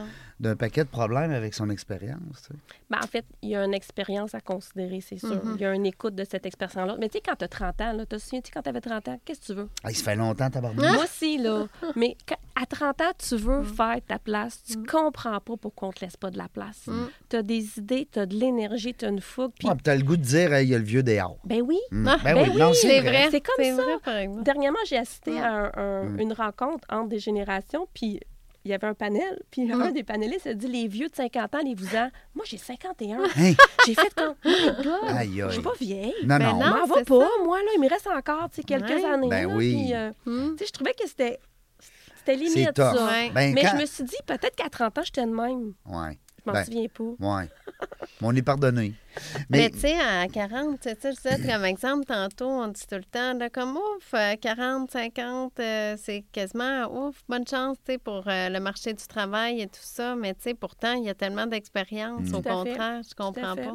[0.40, 2.20] d'un paquet de problèmes avec son expérience.
[2.46, 2.60] tu sais.
[2.90, 5.40] Ben, en fait, il y a une expérience à considérer, c'est sûr.
[5.56, 6.96] Il y a une écoute de cette expérience-là.
[7.00, 8.80] Mais tu sais, quand tu as 30 ans, là, tu te souviens-tu quand tu avais
[8.80, 9.68] 30 ans, qu'est-ce que tu veux?
[9.82, 10.78] Ah, il se fait longtemps, tabarnak.
[10.94, 11.66] Moi aussi, là.
[11.96, 13.64] Mais quand- à 30 ans, tu veux Mm.
[13.64, 14.62] faire ta place.
[14.64, 16.88] Tu comprends pas pourquoi on te laisse pas de la place.
[17.28, 19.52] Tu as des idées, tu as de l'énergie, tu as une fougue.
[19.58, 21.38] Puis, Ouais, puis t'as le goût de dire, Hey, il y a le vieux dehors.
[21.44, 21.78] ben oui.
[21.92, 22.08] Mm.
[22.08, 23.10] Ah, ben, ben oui, c'est C'est vrai.
[23.10, 23.28] vrai.
[23.30, 23.74] C'est comme ça.
[23.82, 24.42] vrai, par exemple.
[24.42, 26.20] Dernièrement, j'ai assisté à un- un- Mm.
[26.20, 28.18] une rencontre entre des générations, puis
[28.64, 29.80] il y avait un panel, puis Mm.
[29.80, 32.10] un des panélistes a dit Les vieux de 50 ans, les vous ans.
[32.34, 33.18] Moi, j'ai 51.
[33.36, 33.54] Hein?
[33.86, 35.44] J'ai fait comme Oh my God, Aïe, aïe.
[35.46, 36.14] Je suis pas vieille.
[36.24, 36.50] Non, Ben non.
[36.50, 36.70] On non.
[36.80, 37.28] m'en va pas, ça.
[37.44, 37.70] moi, là.
[37.76, 39.04] Il me reste encore tu sais, quelques Ouais.
[39.04, 39.28] années.
[39.28, 39.74] Ben là, oui.
[39.84, 41.38] puis, euh, tu sais, je trouvais que c'était
[42.32, 42.92] c'était limite, ça.
[43.06, 43.30] Ouais.
[43.30, 45.72] Ben, Mais quand- je me suis dit, peut-être qu'à 30 ans, j'étais de même.
[45.86, 46.18] Ouais.
[46.38, 47.04] Je m'en Ben, souviens pas.
[47.04, 47.48] Ouais.
[48.20, 48.94] Mais on est pardonné.
[49.50, 53.04] Mais, Mais, tu sais, à 40, tu sais, comme exemple, tantôt, on dit tout le
[53.04, 57.98] temps, là, comme ouf, euh, 40, 50, euh, c'est quasiment ouf, bonne chance, tu sais,
[57.98, 60.14] pour euh, le marché du travail et tout ça.
[60.16, 62.28] Mais, tu sais, pourtant, il y a tellement d'expérience.
[62.30, 62.34] Mm.
[62.36, 63.74] Au contraire, je comprends pas.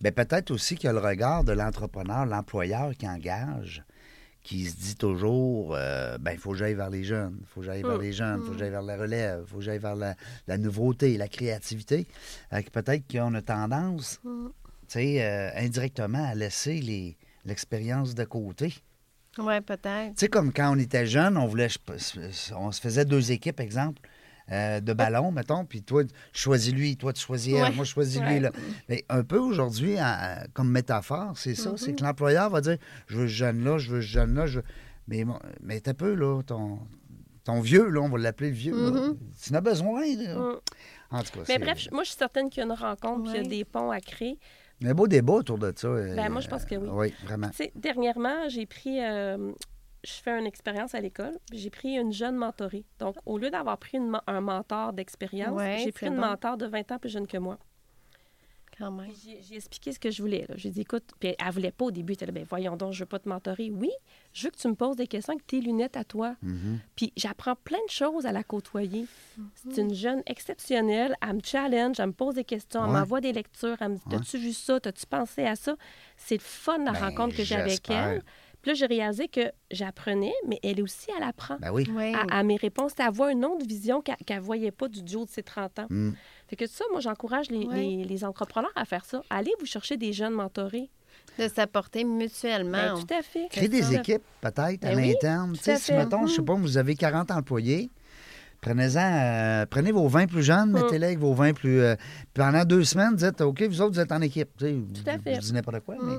[0.00, 3.84] ben, peut-être aussi qu'il y a le regard de l'entrepreneur, l'employeur qui engage,
[4.46, 7.60] qui se dit toujours euh, ben, il faut que j'aille vers les jeunes, il faut
[7.60, 8.02] que j'aille vers Mm.
[8.02, 10.14] les jeunes, il faut que j'aille vers la relève, il faut que j'aille vers la,
[10.46, 12.06] la nouveauté, la créativité.
[12.72, 14.46] Peut-être qu'on a tendance, Mm.
[14.46, 14.52] tu
[14.86, 18.72] sais, euh, indirectement à laisser les- l'expérience de côté.
[19.38, 20.10] Oui, peut-être.
[20.14, 21.68] Tu sais, comme quand on était jeune, on voulait,
[22.56, 24.00] on se faisait deux équipes, exemple,
[24.52, 27.70] euh, de ballon, mettons, puis toi, choisis lui, toi, tu choisis elle, Ouais.
[27.72, 28.40] moi, je choisis lui.
[28.40, 28.50] Là.
[28.88, 29.96] Mais un peu aujourd'hui,
[30.52, 34.00] comme métaphore, c'est ça, c'est que l'employeur va dire, je veux ce jeune-là, je veux
[34.02, 34.64] ce jeune-là, je veux...
[35.08, 35.24] Mais,
[35.62, 36.80] mais t'as peu, là, ton,
[37.44, 38.74] ton vieux, là, on va l'appeler le vieux.
[38.74, 39.16] Mhm.
[39.40, 40.34] Tu en as besoin, là.
[40.34, 40.56] Mm.
[41.12, 43.42] En tout cas, Mais bref, moi, je suis certaine qu'il y a une rencontre, il
[43.42, 44.38] y a des ponts à créer.
[44.80, 45.86] Il y a un beau débat autour de ça.
[45.86, 46.88] euh, Ben, moi, je pense que oui.
[46.90, 47.48] Oui, vraiment.
[47.50, 49.00] Tu sais, dernièrement, j'ai pris.
[49.00, 49.52] euh,
[50.06, 51.36] je fais une expérience à l'école.
[51.50, 52.84] puis J'ai pris une jeune mentorée.
[52.98, 56.20] Donc, au lieu d'avoir pris une un mentor d'expérience, Ouais, j'ai pris une bon.
[56.22, 57.58] mentor de 20 ans plus jeune que moi.
[58.78, 59.06] Quand même.
[59.06, 60.46] Puis J'ai j'ai expliqué ce que je voulais.
[60.56, 62.12] J'ai dit, écoute, puis elle voulait pas au début.
[62.12, 63.70] Elle était là, ben voyons donc, je veux pas te mentorer.
[63.70, 63.88] Oui,
[64.34, 66.36] je veux que tu me poses des questions avec tes lunettes à toi.
[66.42, 66.80] Mhm.
[66.94, 69.06] Puis j'apprends plein de choses à la côtoyer.
[69.54, 71.16] C'est une jeune exceptionnelle.
[71.26, 73.76] Elle me challenge, elle me pose des questions, elle m'envoie des lectures.
[73.80, 74.78] Elle me dit T'as-tu vu ça?
[74.78, 75.74] T'as-tu pensé à ça?
[76.18, 78.22] C'est le fun, la Ben, rencontre que j'ai avec elle.
[78.66, 81.56] Puis là, j'ai réalisé que j'apprenais, mais elle aussi, elle apprend.
[81.60, 81.86] Ben oui.
[81.94, 82.12] Oui.
[82.32, 85.24] À, à mes réponses, elle voit une autre vision qu'elle ne voyait pas du duo
[85.24, 85.86] de ses 30 ans.
[85.88, 86.10] Mm.
[86.48, 87.76] Fait que ça, moi, j'encourage les, Ouais.
[87.76, 89.22] les- les entrepreneurs à faire ça.
[89.30, 90.90] Allez vous chercher des jeunes mentorés.
[91.38, 92.98] De s'apporter Ben, mutuellement.
[93.00, 93.46] tout à fait.
[93.50, 93.94] Créer des Ça.
[94.00, 95.52] équipes, peut-être, à Ben oui, l'interne.
[95.52, 97.88] Tu sais, à si, mettons, je sais pas, vous avez 40 employés,
[98.60, 98.98] prenez-en,
[99.62, 100.82] euh, prenez vos 20 plus jeunes, Mm.
[100.82, 101.80] mettez-les avec vos 20 plus...
[101.80, 101.94] euh,
[102.34, 104.48] pendant deux semaines, dites, OK, vous autres, vous êtes en équipe.
[104.58, 104.72] Tu sais,
[105.04, 105.34] Tout à fait.
[105.36, 106.08] Je dis n'importe quoi, Mm.
[106.10, 106.16] mais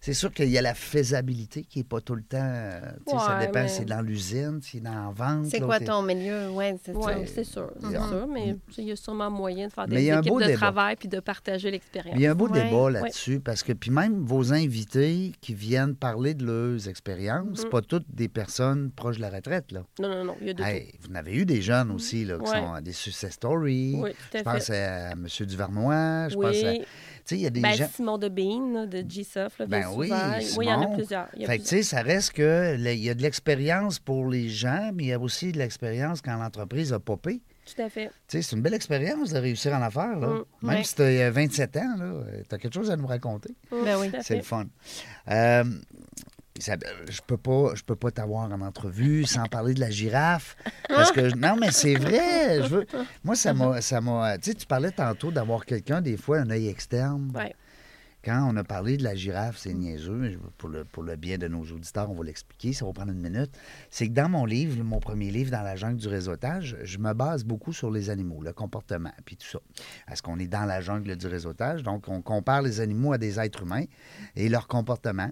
[0.00, 2.38] c'est sûr qu'il y a la faisabilité qui n'est pas tout le temps...
[2.40, 5.46] euh, tu sais, ça dépend mais- si c'est dans l'usine, si c'est dans la vente.
[5.46, 6.48] C'est quoi ton milieu?
[6.50, 7.12] Oui, c'est Oui,
[7.44, 7.70] sûr.
[7.80, 8.08] C'est Mhm.
[8.08, 10.32] sûr, mais il y a sûrement moyen de faire des il y a un équipes
[10.32, 10.56] beau de débat.
[10.58, 12.14] travail puis de partager l'expérience.
[12.14, 12.62] Mais il y a un beau Ouais.
[12.64, 17.64] débat là-dessus, parce que puis même vos invités qui viennent parler de leurs expériences, c'est
[17.64, 17.70] Mhm.
[17.70, 19.82] pas toutes des personnes proches de la retraite, là.
[20.00, 22.24] Non, non, non, il y a de Hey, vous en avez eu des jeunes aussi,
[22.24, 22.58] là, qui Ouais.
[22.58, 23.92] sont des success stories.
[23.96, 24.02] tout.
[24.04, 24.76] Oui, tout Je à pense fait.
[24.84, 25.26] à M.
[25.46, 26.72] Duvernois, je pense à...
[27.30, 27.88] Oui, Tu sais, il y a des ben, gens...
[27.94, 30.10] Simon de Bean, de G-Soft, là, Ben oui.
[30.56, 30.96] Oui, il y en a Simon.
[30.96, 31.28] plusieurs.
[31.34, 31.84] Il y a Fait que, tu plusieurs.
[31.84, 35.12] sais, ça reste que il y a de l'expérience pour les gens, mais il y
[35.12, 37.40] a aussi de l'expérience quand l'entreprise a popé.
[37.66, 38.08] Tout à fait.
[38.26, 40.28] Tu sais, c'est une belle expérience de réussir en affaires, là.
[40.28, 40.84] Mm, Même ouais.
[40.84, 42.12] si tu as 27 ans, là,
[42.48, 43.54] tu as quelque chose à nous raconter.
[43.70, 44.10] Ben oui.
[44.10, 44.66] Tout à C'est le fun.
[45.30, 45.64] Euh,
[46.60, 50.56] Isabelle, je peux pas, je peux pas t'avoir en entrevue sans parler de la girafe.
[50.88, 52.62] Parce que non, mais c'est vrai.
[52.62, 52.86] Je veux,
[53.24, 54.36] moi, ça m'a, ça m'a.
[54.36, 57.32] Tu sais, tu parlais tantôt d'avoir quelqu'un des fois un œil externe.
[57.34, 57.54] Ouais.
[58.22, 60.38] Quand on a parlé de la girafe, c'est niaiseux.
[60.58, 62.74] Pour le, pour le bien de nos auditeurs, on va l'expliquer.
[62.74, 63.50] Ça va prendre une minute.
[63.88, 67.14] C'est que dans mon livre, mon premier livre, Dans la jungle du réseautage, je me
[67.14, 69.58] base beaucoup sur les animaux, le comportement, puis tout ça.
[70.06, 73.40] Parce qu'on est dans la jungle du réseautage, donc on compare les animaux à des
[73.40, 73.84] êtres humains
[74.36, 75.30] et leur comportement.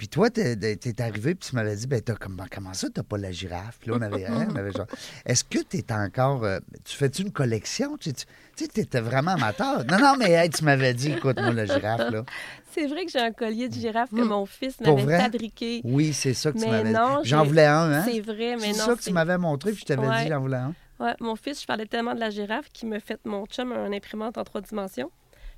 [0.00, 3.02] Puis toi, t'es es arrivé, puis tu m'avais dit, ben, t'as, comment, comment ça, t'as
[3.02, 3.76] pas la girafe?
[3.80, 4.86] Puis là, on avait, hein, on avait genre.
[5.26, 6.42] Est-ce que tu es encore.
[6.42, 7.98] euh, tu fais-tu une collection?
[7.98, 8.24] Tu tu
[8.56, 9.84] sais, t'étais vraiment amateur.
[9.84, 12.24] Non, non, mais hey, tu m'avais dit, écoute, moi, la girafe, là.
[12.72, 14.28] C'est vrai que j'ai un collier de girafe que Mm.
[14.28, 15.82] mon fils m'avait fabriqué.
[15.84, 17.28] Oui, c'est ça que tu m'avais dit.
[17.28, 18.02] J'en voulais un, hein?
[18.10, 18.86] C'est vrai, mais C'est non.
[18.86, 20.22] ça que c'est- tu m'avais montré, puis je t'avais Ouais.
[20.22, 20.74] dit, j'en voulais un.
[20.98, 23.92] Ouais, mon fils, je parlais tellement de la girafe qu'il me fait mon chum un
[23.92, 25.10] imprimante en trois dimensions.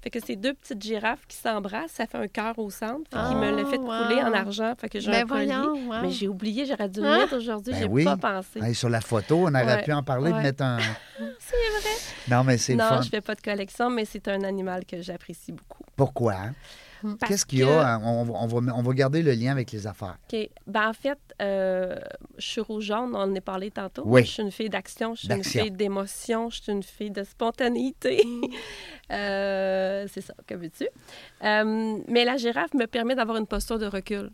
[0.03, 3.09] Fait que c'est deux petites girafes qui s'embrassent, ça fait un cœur au centre.
[3.11, 4.75] Fait qu'il me l'a fait Ah, couler en argent.
[4.77, 5.55] Fait que j'ai Ben un collier.
[5.55, 6.03] wow.
[6.03, 7.19] Mais j'ai oublié, j'aurais dû le Ah.
[7.19, 8.05] mettre aujourd'hui, Ben j'ai oui.
[8.05, 8.59] pas pensé.
[8.61, 10.79] Hey, sur la photo, on aurait Ouais, pu en parler, de mettre un.
[11.39, 11.97] C'est vrai.
[12.29, 13.03] Non, mais c'est le Non, fun.
[13.03, 15.85] je fais pas de collection, mais c'est un animal que j'apprécie beaucoup.
[15.97, 16.37] Pourquoi?
[17.27, 17.99] Qu'est-ce qu'il y a?
[18.03, 20.19] On, va- on va, on va garder le lien avec les affaires.
[20.33, 20.49] OK.
[20.67, 21.97] Ben, en fait, euh,
[22.39, 24.03] je suis rougeonne, on en a parlé tantôt.
[24.07, 24.25] Oui.
[24.25, 27.25] Je suis une fille d'action, je suis une fille d'émotion, je suis une fille de
[27.25, 28.23] spontanéité.
[29.11, 30.87] Euh, c'est ça, que veux-tu?
[31.45, 34.31] Euh, mais la girafe me permet d'avoir une posture de recul.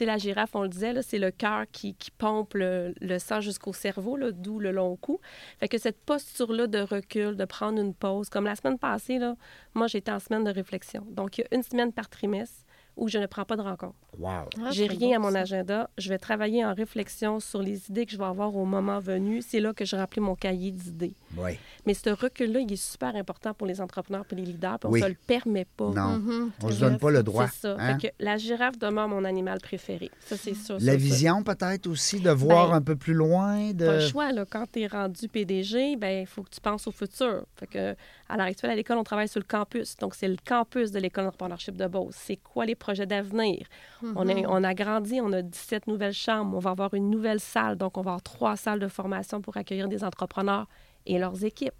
[0.00, 4.18] La girafe, on le disait, c'est le cœur qui, qui pompe le, sang jusqu'au cerveau,
[4.32, 5.20] d'où le long cou.
[5.58, 9.36] Fait que cette posture-là de recul, de prendre une pause, comme la semaine passée, là,
[9.74, 11.06] moi, j'étais en semaine de réflexion.
[11.10, 12.64] Donc, il y a une semaine par trimestre
[13.00, 13.94] où je ne prends pas de rencontre.
[14.18, 14.28] Wow.
[14.62, 15.40] Ah, J'ai rien beau, à mon ça.
[15.40, 15.90] agenda.
[15.98, 19.40] Je vais travailler en réflexion sur les idées que je vais avoir au moment venu.
[19.42, 21.14] C'est là que je remplis mon cahier d'idées.
[21.36, 21.52] Oui.
[21.86, 24.92] Mais ce recul-là, il est super important pour les entrepreneurs et les leaders, puis on
[24.94, 25.90] ne se le permet pas.
[25.90, 26.18] Non.
[26.18, 27.46] Mhm, On c'est se donne pas le droit.
[27.48, 27.76] C'est ça.
[27.78, 27.98] hein?
[27.98, 30.10] Fait que la girafe demeure mon animal préféré.
[30.20, 30.74] Ça, c'est sûr.
[30.80, 33.72] La sûr, vision, peut-être aussi, de voir Ben, un peu plus loin.
[33.72, 33.86] De...
[33.86, 34.44] Pas le choix, là.
[34.44, 37.44] Quand tu es rendu PDG, ben il faut que tu penses au futur.
[37.56, 37.96] Fait que,
[38.28, 39.96] à l'heure actuelle, à l'école, on travaille sur le campus.
[39.96, 42.14] Donc, c'est le campus de l'École d'entrepreneurship de Beauce.
[42.16, 43.66] C'est quoi les projets d'avenir?
[44.02, 44.44] on, Mhm.
[44.44, 46.56] a, on a grandi, on a 17 nouvelles chambres.
[46.56, 47.76] On va avoir une nouvelle salle.
[47.76, 50.66] Donc, on va avoir trois salles de formation pour accueillir des entrepreneurs
[51.06, 51.72] et leurs équipes.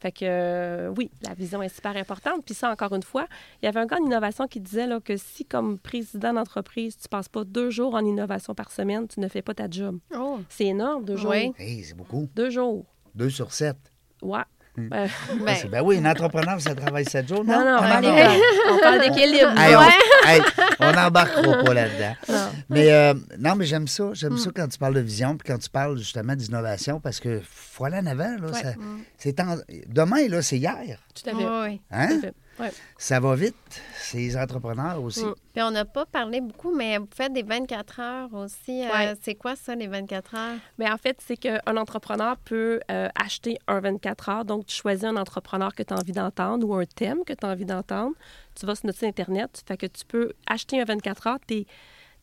[0.00, 2.44] Fait que, euh, oui, la vision est super importante.
[2.44, 3.26] Puis ça, encore une fois,
[3.62, 7.08] il y avait un gars d'innovation qui disait là, que si, comme président d'entreprise, tu
[7.08, 9.98] passes pas deux jours en innovation par semaine, tu ne fais pas ta job.
[10.16, 11.30] Oh, C'est énorme, deux jours.
[11.30, 11.52] Oui.
[11.58, 12.28] Hey, c'est beaucoup.
[12.34, 12.84] Deux jours.
[13.14, 13.76] Deux sur sept.
[14.22, 14.42] Ouais.
[14.74, 14.88] Hmm.
[14.94, 15.06] Euh,
[15.44, 17.58] ben, Ben oui, un entrepreneur, ça travaille sept jours, non?
[17.58, 19.52] non, non, Ah, on parle- on parle d'équilibre.
[19.58, 20.40] Hey,
[20.80, 22.14] on, n'embarquera pas là-dedans.
[22.30, 22.48] Non.
[22.70, 24.10] Mais euh, non, mais j'aime ça.
[24.14, 24.38] J'aime Mm.
[24.38, 27.84] ça quand tu parles de vision puis quand tu parles justement d'innovation parce que faut
[27.84, 28.34] aller en avant.
[28.40, 28.62] Là, Ouais.
[28.62, 28.72] ça-
[29.18, 29.56] c'est en-
[29.88, 30.98] Demain, là, c'est hier.
[31.14, 31.44] Tout à fait.
[31.90, 32.08] Hein?
[32.08, 32.34] Tout à fait.
[32.60, 32.70] Ouais.
[32.98, 33.54] Ça va vite.
[33.94, 35.24] C'est les entrepreneurs aussi.
[35.24, 35.34] Mm.
[35.52, 38.84] Puis on n'a pas parlé beaucoup, mais vous faites des 24 heures aussi.
[38.84, 39.14] Euh, Ouais.
[39.22, 40.58] C'est quoi ça, les 24 heures?
[40.78, 44.44] Mais en fait, c'est qu'un entrepreneur peut euh, acheter un 24 heures.
[44.44, 47.46] Donc, tu choisis un entrepreneur que tu as envie d'entendre ou un thème que tu
[47.46, 48.14] as envie d'entendre.
[48.54, 49.62] Tu vas sur notre site Internet.
[49.66, 51.38] Fait que tu peux acheter un 24 heures.
[51.46, 51.64] Tu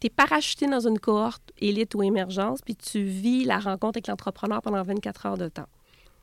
[0.03, 4.61] es, parachuté dans une cohorte élite ou émergence, puis tu vis la rencontre avec l'entrepreneur
[4.61, 5.67] pendant 24 heures de temps.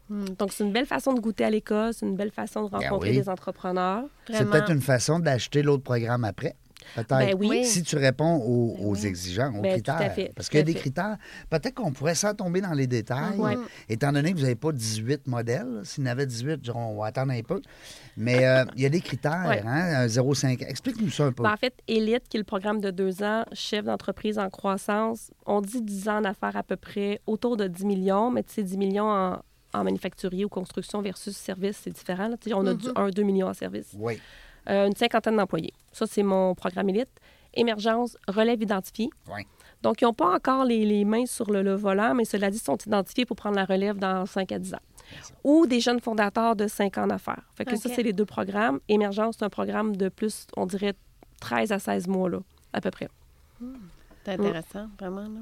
[0.08, 0.24] Hmm.
[0.38, 2.78] Donc, c'est une belle façon de goûter à l'école, c'est une belle façon de Ben
[2.78, 3.16] rencontrer oui.
[3.16, 4.04] des entrepreneurs.
[4.30, 6.54] C'est peut-être une façon d'acheter l'autre programme après.
[6.94, 7.08] Peut-être.
[7.18, 7.64] Ben oui.
[7.64, 9.06] Si tu réponds aux, Ben aux oui.
[9.06, 9.96] exigences, aux Ben, tout critères.
[10.06, 10.78] à fait, Parce qu'il y a des fait.
[10.78, 11.16] critères.
[11.50, 13.56] Peut-être qu'on pourrait sans tomber dans les détails, Ouais.
[13.88, 15.80] étant donné que vous n'avez pas 18 modèles.
[15.82, 17.60] S'il y en avait 18, genre, on va attendre un peu.
[18.16, 19.62] Mais euh, il y a des critères, Ouais.
[19.66, 20.02] hein?
[20.04, 20.62] un 0,5.
[20.62, 21.42] Explique-nous ça un peu.
[21.42, 25.32] Ben, en fait, Elite, qui est le programme de deux ans, chef d'entreprise en croissance,
[25.44, 28.54] on dit 10 ans en affaires à peu près autour de 10 millions, mais tu
[28.54, 29.38] sais, 10 millions en,
[29.74, 32.28] en manufacturier ou construction versus service, c'est différent.
[32.28, 32.36] là.
[32.54, 33.94] On a du 1-2 millions en service.
[33.98, 34.20] Oui.
[34.68, 35.72] Euh, une cinquantaine d'employés.
[35.92, 37.08] Ça, c'est mon programme Elite.
[37.54, 39.08] Émergence, relève identifié.
[39.28, 39.42] Oui.
[39.82, 42.56] Donc, ils n'ont pas encore les, les mains sur le, le volant, mais cela dit,
[42.58, 44.80] ils sont identifiés pour prendre la relève dans 5 à 10 ans.
[45.44, 47.42] Ou des jeunes fondateurs de 5 ans en affaires.
[47.54, 48.80] Fait que ça, c'est les deux programmes.
[48.88, 50.94] Émergence, c'est un programme de plus, on dirait,
[51.40, 52.38] 13 à 16 mois, là,
[52.72, 53.08] à peu près.
[54.26, 55.22] C'est intéressant, vraiment.
[55.22, 55.40] Là.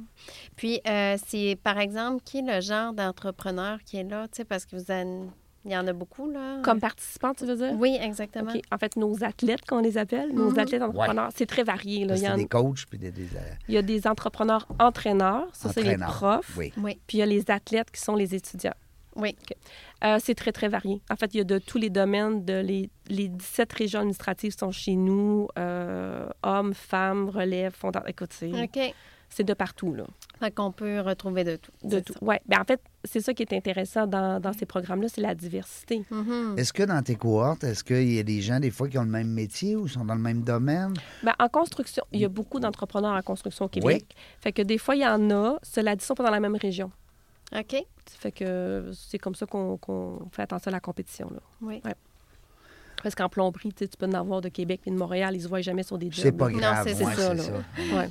[0.57, 4.29] Puis, euh, c'est par exemple, qui est le genre d'entrepreneur qui est là?
[4.29, 5.29] Tu sais, parce que vous en...
[5.65, 6.61] il y en a beaucoup, là?
[6.63, 7.73] Comme participants, tu veux dire?
[7.79, 8.53] Oui, exactement.
[8.53, 8.61] OK.
[8.71, 10.59] En fait, nos athlètes, qu'on les appelle, nos Mhm.
[10.59, 12.05] athlètes entrepreneurs, c'est très varié.
[12.05, 12.15] Là.
[12.17, 15.49] Il, y c'est des coachs puis des, des, euh, il y a des entrepreneurs entraîneurs,
[15.55, 16.11] ça, c'est les entraîneurs.
[16.41, 16.57] profs.
[16.59, 16.73] Oui.
[16.77, 18.75] Oui, Puis il y a les athlètes qui sont les étudiants.
[19.17, 19.37] Oui.
[20.05, 21.01] Euh, c'est très, très varié.
[21.11, 22.45] En fait, il y a de tous les domaines.
[22.45, 25.49] De les, les 17 régions administratives sont chez nous.
[25.59, 28.09] euh, hommes, femmes, relève, fondateurs.
[28.09, 28.95] Écoute, c'est OK.
[29.29, 30.05] c'est de partout, là.
[30.41, 31.71] Fait qu'on peut retrouver de tout.
[31.85, 32.13] De tout.
[32.21, 32.41] Ouais.
[32.47, 36.03] Ben, en fait, c'est ça qui est intéressant dans, dans ces programmes-là, c'est la diversité.
[36.11, 36.57] Mhm.
[36.59, 39.05] Est-ce que dans tes cohortes, est-ce qu'il y a des gens, des fois, qui ont
[39.05, 40.93] le même métier ou sont dans le même domaine?
[41.23, 44.05] Ben, en construction, il y a beaucoup d'entrepreneurs en construction au Québec.
[44.41, 45.59] Fait que des fois, il y en a.
[45.63, 46.91] Cela dit, ils sont pas dans la même région.
[47.57, 47.77] OK.
[48.07, 51.41] Fait que c'est comme ça qu'on qu'on fait attention à la compétition, là.
[51.63, 51.81] Oui.
[53.03, 55.61] Parce qu'en plomberie, tu peux en avoir de Québec et de Montréal, ils se voient
[55.61, 56.25] jamais sur des jobs.
[56.25, 56.49] C'est pas
[56.95, 57.43] c'est- ouais, ça, c'est là.
[57.43, 57.97] ça.
[57.97, 58.11] Ouais.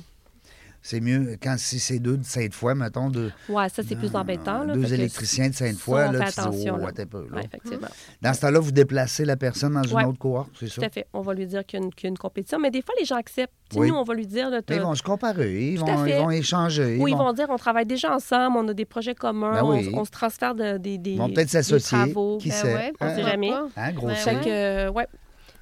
[0.86, 4.64] C'est mieux quand si c'est deux de Sainte-Foy, mettons, deux, Ouais, ça, c'est plus embêtant.
[4.64, 4.74] là.
[4.74, 7.06] deux électriciens de Sainte-Foy, là, tu dis, attention, oh, là.
[7.06, 7.36] peu, là.
[7.38, 7.88] Ouais, effectivement.
[8.20, 10.04] Dans ce temps-là, vous déplacez la personne dans une Ouais.
[10.04, 10.86] autre cohorte, c'est Tout ça?
[10.86, 11.06] à fait.
[11.14, 12.58] On va lui dire qu'il y a une, qu'il y a une compétition.
[12.58, 13.50] Mais des fois, les gens acceptent.
[13.74, 13.88] Oui.
[13.88, 14.50] Nous, on va lui dire.
[14.50, 16.98] là, Mais ils vont se comparer, ils Tout vont, ils vont échanger.
[17.00, 19.70] Ou ils vont dire on travaille déjà ensemble, on a des projets communs, Ben on-
[19.78, 19.90] oui.
[19.94, 21.96] on, se transfère de- des, des, Ils vont peut-être s'associer.
[21.96, 22.36] travaux.
[22.36, 22.74] Qui Ben sait?
[22.74, 23.14] ouais, on Hein?
[23.16, 23.50] sait jamais.
[23.74, 24.34] Hein, gros Ben sait.
[24.34, 25.06] Fait que, ouais.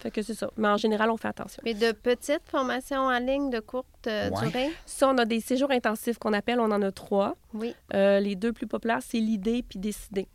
[0.02, 0.50] Fait que c'est ça.
[0.56, 1.62] Mais en général, on fait attention.
[1.64, 4.46] Mais de petites formations en ligne de courte euh, Ouais.
[4.48, 4.70] durée?
[4.84, 7.36] Ça, on a des séjours intensifs qu'on appelle, on en a trois.
[7.54, 7.74] Oui.
[7.94, 10.26] Euh, les deux plus populaires, c'est l'idée puis décider.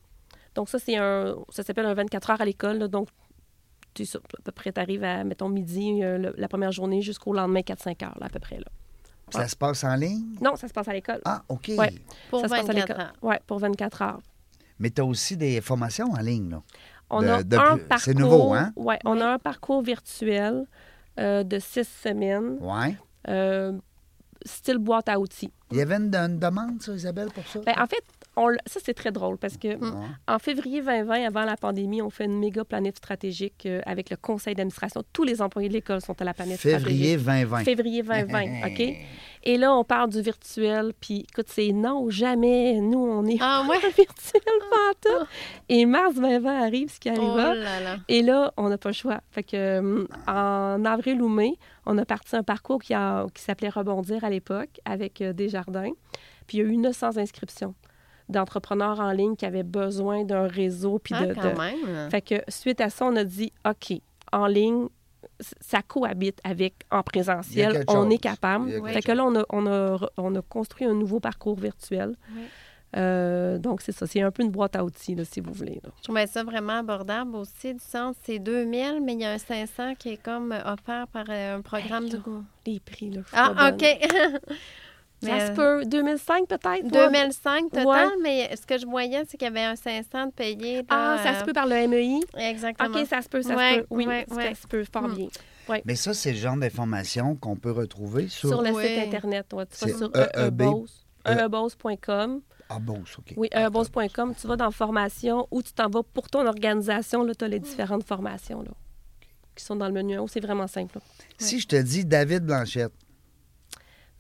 [0.56, 2.78] Donc ça, c'est un, ça s'appelle un 24 heures à l'école.
[2.78, 2.88] là.
[2.88, 3.10] Donc,
[3.94, 7.02] tu sais à peu près, tu arrives à, mettons, midi, euh, le- la première journée
[7.02, 8.58] jusqu'au lendemain, 4-5 heures, là, à peu près.
[8.60, 8.66] Là.
[9.30, 10.38] Ça se passe en ligne?
[10.42, 11.20] Non, ça se passe à l'école.
[11.26, 11.72] Ah, OK.
[11.78, 11.94] Ouais.
[12.30, 13.02] Pour ça se passe à 24 l'école.
[13.02, 13.14] heures.
[13.22, 14.20] Oui, pour 24 heures.
[14.80, 16.62] Mais tu as aussi des formations en ligne, là.
[17.10, 18.00] On De- a de un parcours.
[18.00, 18.74] c'est nouveau, hein?
[18.76, 20.66] Ouais, on a un parcours virtuel
[21.20, 22.96] euh, de six semaines, Ouais.
[23.30, 23.72] euh,
[24.46, 25.52] style boîte à outils.
[25.72, 27.60] Il y avait une, une demande, ça, Isabelle, pour ça?
[27.66, 28.04] Ben, en fait,
[28.38, 29.68] on ça, c'est très drôle parce que
[30.28, 34.16] en février 2020, avant la pandémie, on fait une méga planète stratégique euh, avec le
[34.16, 35.04] conseil d'administration.
[35.12, 37.26] Tous les employés de l'école sont à la planète Février stratégique.
[37.26, 37.64] 2020.
[37.64, 38.96] Février 2020, OK?
[39.44, 42.80] Et là, on parle du virtuel, puis écoute, c'est non, jamais.
[42.82, 43.80] Nous, on est Ah pas ouais?
[43.98, 45.28] virtuel, pantoute.
[45.70, 47.54] Et mars 2020 arrive, ce qui Oh arriva.
[47.56, 47.98] là là.
[48.08, 49.20] Et là, on n'a pas le choix.
[49.32, 51.54] Fait que, euh, en avril ou mai,
[51.86, 55.92] on a parti un parcours qui, a- qui s'appelait Rebondir à l'époque avec euh, Desjardins.
[56.48, 57.74] Puis il y a eu 900 inscriptions
[58.30, 61.00] d'entrepreneurs en ligne qui avaient besoin d'un réseau.
[61.00, 62.10] Puis Ah, de, quand de- même.
[62.10, 64.00] Fait que suite à ça, on a dit OK,
[64.32, 64.88] en ligne,
[65.62, 67.84] ça cohabite avec en présentiel.
[67.88, 68.14] On chose.
[68.14, 68.72] est capable.
[68.90, 72.16] Fait que là, on a, on, a, on a construit un nouveau parcours virtuel.
[72.36, 72.42] Oui.
[72.96, 74.08] Euh, donc, c'est ça.
[74.08, 75.82] C'est un peu une boîte à outils, là, si vous voulez.
[75.84, 75.90] là.
[75.98, 79.38] Je trouvais ça vraiment abordable aussi, du sens, c'est 2000, mais il y a un
[79.38, 82.18] 500 qui est comme offert par euh, un programme Hey, de...
[82.18, 82.24] là,
[82.66, 83.22] Les prix, là.
[83.34, 83.74] Ah, bonne.
[83.74, 84.10] OK.
[85.24, 85.86] Ça Mais, se euh, peut.
[85.86, 86.92] 2005 peut-être?
[86.92, 87.08] toi?
[87.10, 88.14] 2005 total, Ouais.
[88.22, 90.78] mais ce que je voyais, c'est qu'il y avait un 500 de payé.
[90.78, 92.20] là, Ah, ça euh, se peut par le MEI?
[92.38, 92.90] Exactement.
[93.00, 93.86] OK, ça se peut, ça Ouais, se peut.
[93.90, 95.16] Oui, ouais, ça se peut fort Hmm.
[95.16, 95.28] bien.
[95.86, 98.50] Mais ça, c'est le genre d'information qu'on peut retrouver sur...
[98.50, 100.62] Sur le site Internet, ouais, tu C'est vas sur EEB.
[100.62, 102.42] eebose, eebose.com.
[102.70, 103.34] Ah, bon, OK.
[103.38, 104.36] Oui, eebose.com.
[104.40, 107.24] Tu vas dans formation ou tu t'en vas pour ton organisation.
[107.24, 108.72] Là, tu as les différentes formations là,
[109.56, 110.28] qui sont dans le menu en haut.
[110.28, 110.98] C'est vraiment simple.
[111.00, 111.02] là.
[111.38, 112.94] Si je te dis David Blanchette,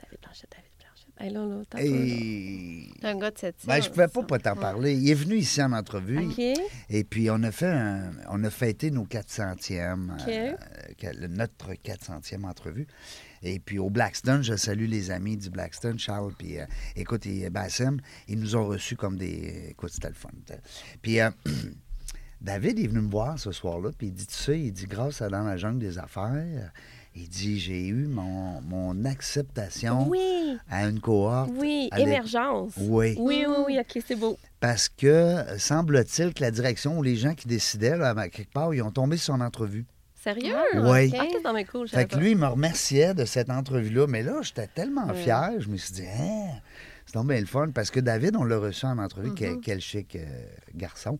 [0.01, 1.06] David Blanchette, David Blanchette.
[1.19, 2.89] Hey, là, là, t'as et...
[3.01, 4.93] Un gars de cette Ben, je pouvais pas pas t'en parler.
[4.93, 6.19] Il est venu ici en entrevue.
[6.89, 10.27] Et puis, on a fait un- on a fêté nos 400e, OK.
[10.29, 12.85] euh, notre 400e entrevue.
[13.41, 17.49] Et puis, au Blackstone, je salue les amis du Blackstone, Charles, puis euh, écoute, et
[17.49, 19.67] Bassem, ils nous ont reçus comme des...
[19.69, 20.29] Écoute, c'était le fun.
[21.01, 21.29] Puis, euh,
[22.41, 25.21] David est venu me voir ce soir-là, puis il dit, tu sais, il dit, grâce
[25.23, 26.71] à Dans la jungle des affaires,
[27.19, 31.49] il dit, j'ai eu mon, mon acceptation Oui, à une cohorte.
[31.57, 31.89] oui.
[31.97, 32.73] Émergence.
[32.77, 33.15] Oui.
[33.19, 33.79] Oui, oui, oui.
[33.79, 34.37] OK, c'est beau.
[34.59, 38.51] Parce que euh, semble-t-il que la direction ou les gens qui décidaient, là, à quelque
[38.51, 39.85] part, ils ont tombé sur son entrevue.
[40.23, 40.55] Sérieux?
[40.75, 41.13] Oui.
[41.17, 41.87] Ah, dans mes cool.
[41.87, 44.07] Fait que lui, il me remerciait de cette entrevue-là.
[44.07, 45.15] Mais là, j'étais tellement Ouais.
[45.23, 45.51] fier.
[45.59, 46.49] Je me suis dit, hein,
[47.07, 47.71] c'est donc bien le fun.
[47.73, 49.33] Parce que David, on l'a reçu en entrevue.
[49.35, 49.61] Quel, Mm-hmm.
[49.61, 50.25] quel chic euh,
[50.75, 51.17] garçon.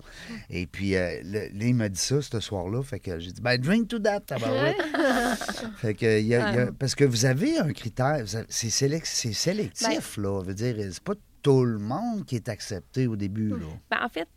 [0.52, 2.84] Et puis, euh, le- là, il m'a dit ça ce soir-là.
[2.84, 4.76] Fait que j'ai dit, ben, drink to that, tabarouette.
[5.78, 8.23] fait que, il y a- il y a- parce que vous avez un critère.
[8.50, 10.41] C'est sélec- c'est sélectif, Ben là.
[10.43, 13.58] Je veux dire, c'est pas tout le monde qui est accepté au début, là.
[13.89, 14.28] Ben, en fait,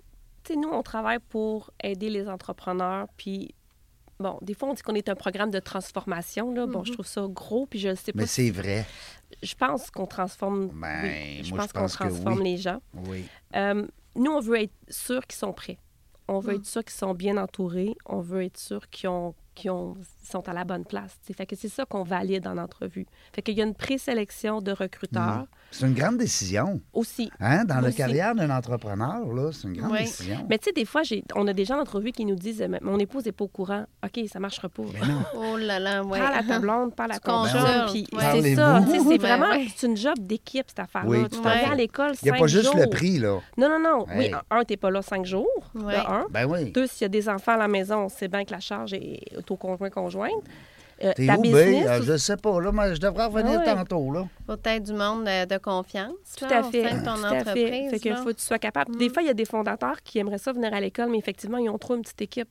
[0.44, 3.08] tu sais, nous, on travaille pour aider les entrepreneurs.
[3.16, 3.54] Puis,
[4.20, 6.54] bon, des fois, on dit qu'on est un programme de transformation.
[6.54, 6.66] Là.
[6.66, 7.66] Bon, je trouve ça gros.
[7.66, 8.20] Puis, je sais pas.
[8.20, 8.86] Mais c'est vrai.
[9.42, 10.68] Je pense qu'on transforme.
[10.68, 12.44] Ben, oui, je moi, pense je qu'on pense transforme oui.
[12.44, 12.80] les gens.
[13.08, 13.24] Oui.
[13.56, 15.78] Euh, nous, on veut être sûr qu'ils sont prêts.
[16.28, 16.44] On Mm.
[16.44, 17.96] veut être sûr qu'ils sont bien entourés.
[18.06, 21.16] On veut être sûr qu'ils ont, qu'ils ont- sont à la bonne place.
[21.36, 23.06] Fait que c'est ça qu'on valide en entrevue.
[23.32, 26.80] Fait qu'il y a une présélection de recruteurs C'est une grande décision.
[26.92, 27.30] aussi.
[27.40, 27.64] Hein?
[27.64, 30.00] Dans la carrière d'un entrepreneur, là, c'est une grande Oui.
[30.00, 30.46] décision.
[30.48, 31.02] Mais tu sais, des fois,
[31.36, 33.84] on a des gens d'entrevue qui nous disent Mais Mon épouse n'est pas au courant.
[34.04, 34.82] OK, ça marchera pas.
[34.92, 35.22] Mais non.
[35.36, 36.18] Oh là là, ouais.
[36.18, 37.44] Parle à ta blonde, parle à Tu ton
[37.92, 38.80] Puis c'est ça.
[38.84, 41.08] Tu C'est Ouais, vraiment c'est une job d'équipe, cette affaire-là.
[41.08, 42.90] Oui, tu à vas à l'école Il n'y a cinq pas juste le jours.
[42.90, 43.38] prix, là.
[43.56, 44.06] Non, non, non.
[44.16, 45.46] Oui, un, t'es pas là cinq jours.
[45.74, 45.92] Ouais.
[45.94, 46.26] De un.
[46.30, 46.70] Ben oui.
[46.72, 49.20] Deux, s'il y a des enfants à la maison, c'est bien que la charge est
[49.48, 50.32] au conjoint-conjointe.
[51.02, 52.02] Euh, T'es ta où, business, ben?
[52.02, 53.74] Je sais pas, là, mais je devrais revenir Ah ouais.
[53.84, 54.26] tantôt, là.
[54.46, 56.12] Faut être du monde de, de confiance.
[56.36, 56.84] Tout là, à fait.
[56.84, 57.40] Au sein de ton tout à fait.
[57.40, 57.90] entreprise.
[58.02, 58.96] Fait faut que tu sois capable.
[58.96, 59.12] Des Mm.
[59.14, 61.70] fois, il y a des fondateurs qui aimeraient ça venir à l'école, mais effectivement, ils
[61.70, 62.48] ont trop une petite équipe.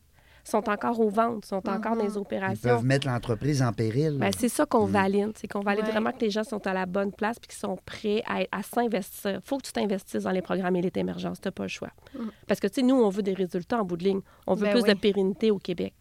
[0.48, 2.14] Ils sont encore aux ventes, ils sont encore dans les Mhm.
[2.16, 2.70] Ils opérations.
[2.70, 4.18] peuvent mettre l'entreprise en péril.
[4.18, 4.92] Ben, c'est ça qu'on Mm.
[4.92, 5.32] valide.
[5.36, 5.92] C'est qu'on valide Ouais.
[5.92, 8.64] vraiment que les gens sont à la bonne place et qu'ils sont prêts à, à
[8.64, 9.32] s'investir.
[9.32, 11.40] Il faut que tu t'investisses dans les programmes Élite Émergence.
[11.42, 11.90] Tu n'as pas le choix.
[12.16, 12.30] Mm.
[12.48, 14.22] Parce que, tu sais, nous, on veut des résultats en bout de ligne.
[14.48, 14.90] On veut Ben plus oui.
[14.94, 15.94] de pérennité au Québec.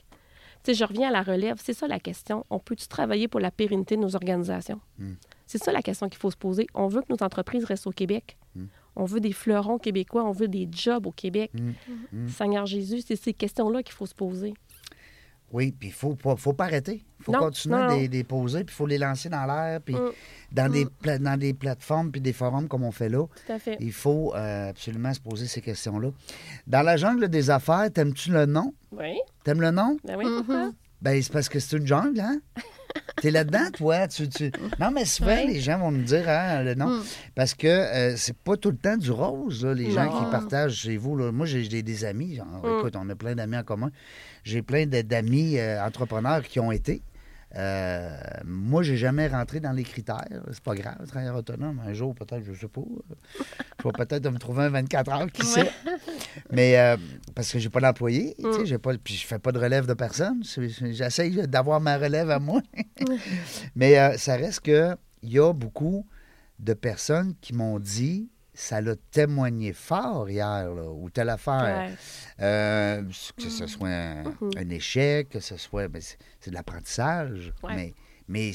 [0.63, 1.57] Tu sais, je reviens à la relève.
[1.63, 2.45] C'est ça la question.
[2.51, 4.81] On peut-tu travailler pour la pérennité de nos organisations?
[4.99, 5.13] Mm.
[5.47, 6.67] C'est ça la question qu'il faut se poser.
[6.75, 8.37] On veut que nos entreprises restent au Québec.
[8.55, 8.65] Mm.
[8.97, 11.53] On veut des fleurons québécois, on veut des jobs au Québec.
[11.55, 11.71] Mm.
[12.13, 12.29] Mm.
[12.29, 14.55] Seigneur Jésus, c'est ces questions-là qu'il faut se poser.
[15.51, 17.03] Oui, puis il faut, pas- faut pas arrêter.
[17.21, 17.97] Il faut Non, continuer non, non.
[17.97, 20.11] les, les poser, puis il faut les lancer dans l'air, puis Mm.
[20.53, 20.91] dans, des Mm.
[21.01, 23.25] pla- dans des plateformes, puis des forums comme on fait là.
[23.47, 23.77] Tout à fait.
[23.81, 26.11] Il faut euh, absolument se poser ces questions-là.
[26.67, 28.75] Dans la jungle des affaires, t'aimes-tu le nom?
[28.93, 29.97] Oui, T'aimes le nom?
[30.05, 30.71] ben oui, pourquoi?
[31.01, 32.41] Ben, c'est parce que c'est une jungle, hein?
[33.23, 34.09] T'es là-dedans, toi?
[34.09, 35.47] Tu, tu- Non, mais souvent, Ouais.
[35.47, 36.89] les gens vont nous dire hein, le nom.
[36.89, 37.03] Mm.
[37.35, 40.75] Parce que euh, c'est pas tout le temps du rose, là, les gens qui partagent
[40.75, 41.17] chez vous.
[41.17, 41.31] là.
[41.31, 42.35] Moi, j'ai des amis.
[42.37, 42.79] genre, Mm.
[42.79, 43.91] Écoute, on a plein d'amis en commun.
[44.45, 47.03] J'ai plein d'amis euh, entrepreneurs qui ont été.
[47.57, 50.25] Euh, moi, j'ai jamais rentré dans les critères.
[50.53, 51.81] C'est pas grave, travailleur autonome.
[51.87, 52.83] Un jour, peut-être, je sais pas.
[53.79, 55.71] Je vais peut-être me trouver un 24 heures, qui sait.
[56.53, 56.97] Mais euh,
[57.35, 58.79] parce que j'ai pas d'employé, tu sais, Mm.
[58.79, 60.43] pas, puis je fais pas de relève de personne.
[60.45, 62.61] J'essaye d'avoir ma relève à moi.
[63.75, 66.07] Mais euh, ça reste que il y a beaucoup
[66.59, 68.29] de personnes qui m'ont dit
[68.61, 71.91] ça l'a témoigné fort hier, là, ou telle affaire.
[71.91, 71.95] Ouais.
[72.41, 73.03] Euh,
[73.37, 74.51] que ce soit un, Mhm.
[74.57, 75.87] un échec, que ce soit.
[75.89, 77.53] ben, c'est de l'apprentissage.
[77.63, 77.95] Ouais.
[78.27, 78.51] Mais,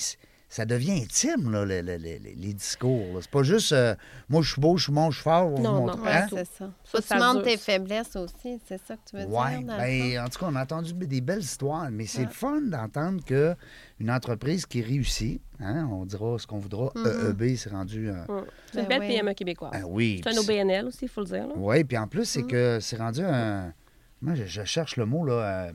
[0.53, 3.17] ça devient intime, là, le- le- le- le- les discours.
[3.21, 3.95] C'est pas juste euh,
[4.29, 5.47] moi, je suis beau, je suis bon, je suis fort.
[5.51, 6.05] on Non, non.
[6.05, 6.27] Hein?
[6.29, 6.45] c'est ça.
[6.59, 9.67] Ça, Faut que tu montres tes faiblesses aussi, c'est ça que tu veux Ouais, dire?
[9.67, 12.25] dans le ben, en tout cas, on a entendu des belles histoires, mais c'est Ouais.
[12.25, 13.55] le fun d'entendre que
[13.99, 17.29] une entreprise qui réussit, hein, on dira ce qu'on voudra, Mhm.
[17.31, 18.23] EEB, c'est rendu un.
[18.23, 18.45] Mm.
[18.71, 19.15] C'est une Ben belle oui.
[19.15, 19.71] PME québécoise.
[19.73, 20.21] Ah oui.
[20.23, 21.47] C'est un OBNL aussi, il faut le dire.
[21.47, 21.53] là.
[21.57, 22.25] Oui, puis en plus, Mm.
[22.25, 23.73] c'est que c'est rendu un.
[24.21, 25.33] Moi, je, je cherche le mot, là.
[25.33, 25.71] euh,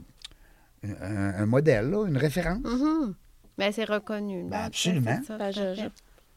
[1.01, 2.61] un, un modèle, là, une référence.
[2.63, 3.15] Mhm.
[3.59, 4.45] Ben, c'est reconnu.
[4.45, 5.19] Ben, absolument.
[5.27, 5.89] Ça, Ben, je, je-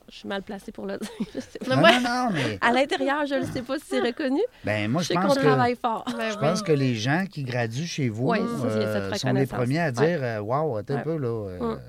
[0.10, 1.10] je suis mal placée pour le dire.
[1.34, 1.76] Je sais pas.
[1.76, 4.42] Non, non, non, mais À l'intérieur, je ne sais pas si c'est reconnu.
[4.66, 5.44] ben, moi, Je je sais qu'on pense que.
[5.44, 6.04] travaille fort.
[6.18, 6.42] Ben Je oui.
[6.42, 10.44] pense que les gens qui graduent chez vous Oui, euh, sont les premiers à dire
[10.44, 11.28] Waouh, attends un peu, là.
[11.28, 11.80] euh, Mm.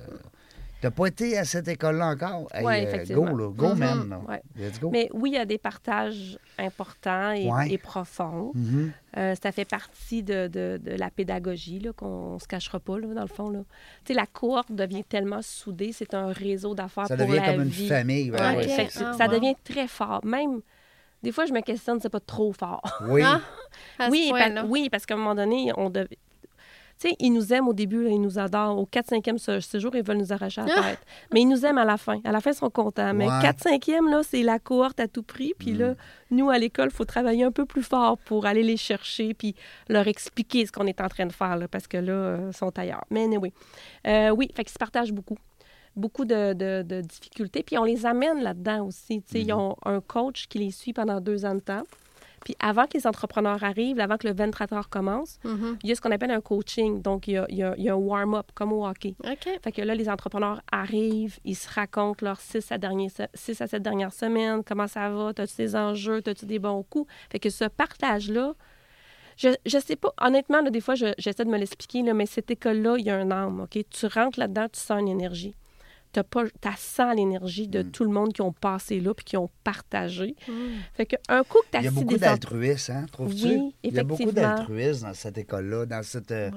[0.82, 2.48] T'as pas été à cette école-là encore?
[2.52, 3.30] Hey, Ouais, euh, effectivement.
[3.30, 3.48] go, là.
[3.54, 3.78] Go, Mhm.
[3.78, 4.08] man.
[4.10, 4.18] là.
[4.28, 4.42] Ouais.
[4.56, 4.90] Let's go.
[4.90, 7.70] Mais oui, il y a des partages importants et, Ouais.
[7.70, 8.50] et profonds.
[8.54, 8.92] Mhm.
[9.16, 12.98] Euh, ça fait partie de, de- de la pédagogie, là, qu'on ne se cachera pas,
[12.98, 13.48] là, dans le fond.
[13.48, 13.60] Là.
[14.04, 17.52] Tu sais, la cohorte devient tellement soudée, c'est un réseau d'affaires Ça pour devient la
[17.52, 17.88] comme une vie.
[17.88, 18.30] famille.
[18.30, 18.68] ben Ouais, ouais, Ok.
[18.70, 19.10] c'est fait que ça.
[19.14, 19.32] Ah, ça wow.
[19.34, 20.24] devient très fort.
[20.24, 20.60] Même,
[21.22, 22.82] des fois, je me questionne, c'est pas trop fort.
[23.08, 23.22] Oui.
[23.98, 26.18] Ah, oui, pa- oui, parce qu'à un moment donné, on devait.
[27.08, 28.78] Sais, ils nous aiment au début, là, ils nous adorent.
[28.78, 30.82] Au 4-5e sé- séjour, ils veulent nous arracher la Ah!
[30.90, 31.00] tête.
[31.32, 32.20] Mais ils nous aiment à la fin.
[32.24, 33.12] À la fin, ils sont contents.
[33.12, 33.40] Mais Ouais.
[33.42, 35.52] 4-5e, là, c'est la cohorte à tout prix.
[35.58, 35.78] Puis Mm.
[35.78, 35.94] là,
[36.30, 39.54] nous, à l'école, il faut travailler un peu plus fort pour aller les chercher puis
[39.88, 42.56] leur expliquer ce qu'on est en train de faire, là, parce que là, euh, ils
[42.56, 43.04] sont ailleurs.
[43.10, 43.52] Mais anyway.
[44.06, 45.36] Euh, oui, fait qu'ils se partagent beaucoup
[45.94, 47.62] beaucoup de, de- de difficultés.
[47.62, 49.20] Puis on les amène là-dedans aussi.
[49.22, 51.82] Tu sais, Ils ont un coach qui les suit pendant deux ans de temps.
[52.44, 55.78] Puis avant que les entrepreneurs arrivent, avant que le 24 heures commence, Mhm.
[55.82, 57.00] il y a ce qu'on appelle un coaching.
[57.02, 59.14] Donc, il y a, il y a- il y a un warm-up, comme au hockey.
[59.62, 63.66] Fait que là, les entrepreneurs arrivent, ils se racontent leurs 6 à, derniers, 6 à
[63.66, 67.10] 7 dernières semaines, comment ça va, as-tu des enjeux, as-tu des bons coups?
[67.30, 68.54] Fait que ce partage-là,
[69.36, 72.50] je, je sais pas, honnêtement, là, des fois, je- j'essaie de me l'expliquer, mais cette
[72.50, 73.78] école-là, il y a un âme, OK?
[73.88, 75.54] Tu rentres là-dedans, tu sens une énergie.
[76.12, 76.20] Tu
[76.76, 77.90] sens l'énergie de Mm.
[77.90, 80.36] tout le monde qui ont passé là puis qui ont partagé.
[80.48, 80.52] Mm.
[80.94, 83.46] Fait que un coup que tu Il y a beaucoup d'altruisme, hein, trouves-tu?
[83.46, 86.50] Oui, Il y a beaucoup d'altruisme dans cette école-là, dans, cette, euh,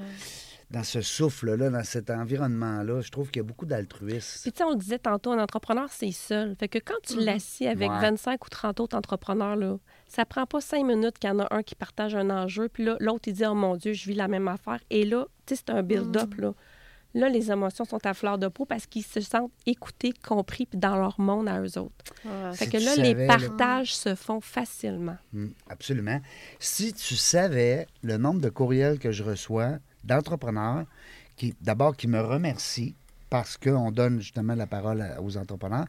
[0.71, 3.01] dans ce souffle-là, dans cet environnement-là.
[3.01, 4.41] Je trouve qu'il y a beaucoup d'altruisme.
[4.43, 6.55] Puis, tu sais, on le disait tantôt, un entrepreneur, c'est seul.
[6.59, 8.01] Fait que quand tu l'assis avec Ouais.
[8.01, 9.77] 25 ou 30 autres entrepreneurs, là,
[10.07, 12.83] ça prend pas cinq minutes qu'il y en a un qui partage un enjeu, puis
[12.83, 14.79] là, l'autre, il dit, oh mon Dieu, je vis la même affaire.
[14.89, 16.53] Et là, tu sais, c'est un build-up, là.
[17.15, 20.77] Là, les émotions sont à fleur de peau parce qu'ils se sentent écoutés, compris, puis
[20.77, 21.95] dans leur monde à eux autres.
[22.25, 22.53] Ouais.
[22.53, 23.25] Fait Si que là, les là.
[23.27, 25.15] partages se font facilement.
[25.33, 26.19] Mm, absolument.
[26.59, 30.85] Si tu savais le nombre de courriels que je reçois d'entrepreneurs
[31.35, 32.95] qui, d'abord, qui me remercient
[33.29, 35.85] parce qu'on donne justement la parole aux entrepreneurs,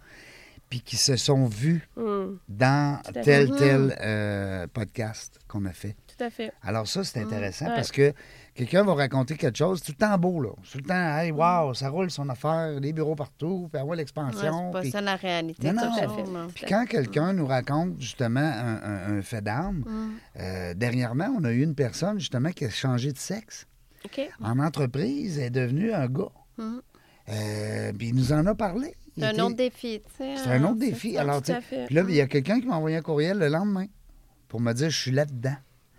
[0.69, 3.57] puis qui se sont vus Hum, dans tel, fait.
[3.57, 5.95] tel euh, podcast qu'on a fait.
[6.17, 6.53] tout à fait.
[6.63, 7.75] Alors ça, c'est intéressant Ouais.
[7.77, 8.13] parce que
[8.57, 10.51] quelqu'un va raconter quelque chose, tout le temps beau, là.
[10.71, 13.97] Tout le temps, hey, wow, ça roule son affaire, les bureaux partout, puis avoir Ouais,
[13.99, 14.69] l'expansion.
[14.69, 15.71] c'est pas puis- ça la réalité.
[15.73, 16.07] Non, non.
[16.09, 16.47] toujours, là.
[16.55, 20.11] Puis quand quelqu'un nous raconte justement un, un- un fait d'arme, Mm.
[20.41, 23.67] euh, dernièrement, on a eu une personne justement qui a changé de sexe.
[24.43, 26.29] En entreprise, elle est devenue un gars.
[26.59, 26.77] Mm.
[27.29, 28.95] Euh, puis il nous en a parlé.
[29.19, 30.35] C'est un était- autre défi, tu sais.
[30.37, 31.17] C'est un hein, autre défi.
[31.19, 31.91] Alors, tout à tu fait.
[31.91, 33.87] là, il y a quelqu'un qui m'a envoyé un courriel le lendemain
[34.49, 35.57] pour me dire Je suis là-dedans.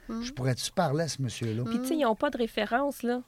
[0.09, 0.21] Mm.
[0.21, 1.63] Je pourrais-tu parler à ce monsieur-là?
[1.65, 3.21] Puis, tu sais, ils n'ont pas de référence, là.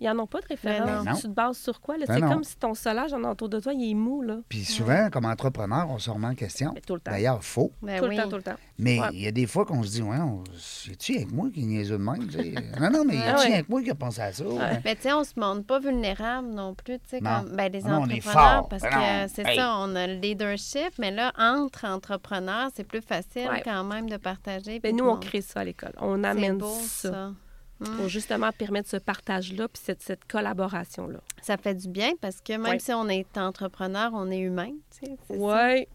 [0.00, 1.04] Ils n'en ont pas de référence.
[1.06, 1.14] Non.
[1.14, 1.96] tu te bases sur quoi?
[1.98, 4.20] Ben C'est comme si ton solage en autour de toi, il est mou.
[4.22, 4.38] Là.
[4.48, 6.70] Puis souvent, comme entrepreneur, on se remet en question.
[6.74, 7.10] Mais tout le temps.
[7.12, 7.72] D'ailleurs, faux.
[7.82, 8.16] Ben tout oui.
[8.16, 8.56] le temps, tout le temps.
[8.78, 9.06] Mais Ouais.
[9.12, 11.66] il y a des fois qu'on se dit, ouais, on- c'est-tu avec moi qui est
[11.66, 12.28] niaiseux de même?
[12.80, 13.54] non, non, mais Ah c'est ouais.
[13.54, 14.44] avec moi qui a pensé à ça?
[14.44, 14.80] hein?
[14.84, 17.80] Mais tu sais, on se montre pas vulnérable non plus, tu sais, comme ben, les
[17.82, 18.68] Non, on est entrepreneurs, fort.
[18.68, 18.90] parce Ben
[19.26, 19.56] que c'est Hey.
[19.56, 23.62] ça, on a le leadership, mais là, entre entrepreneurs, c'est plus facile Ouais.
[23.64, 24.80] quand même de partager.
[24.84, 25.92] Mais nous, on crée ça à l'école.
[25.98, 27.30] On amène beau, ça, ça.
[27.78, 31.18] Pour justement permettre ce partage-là puis cette, cette collaboration-là.
[31.42, 32.78] Ça fait du bien parce que même Ouais.
[32.78, 35.16] si on est entrepreneur, on est humain, tu sais.
[35.28, 35.86] Oui,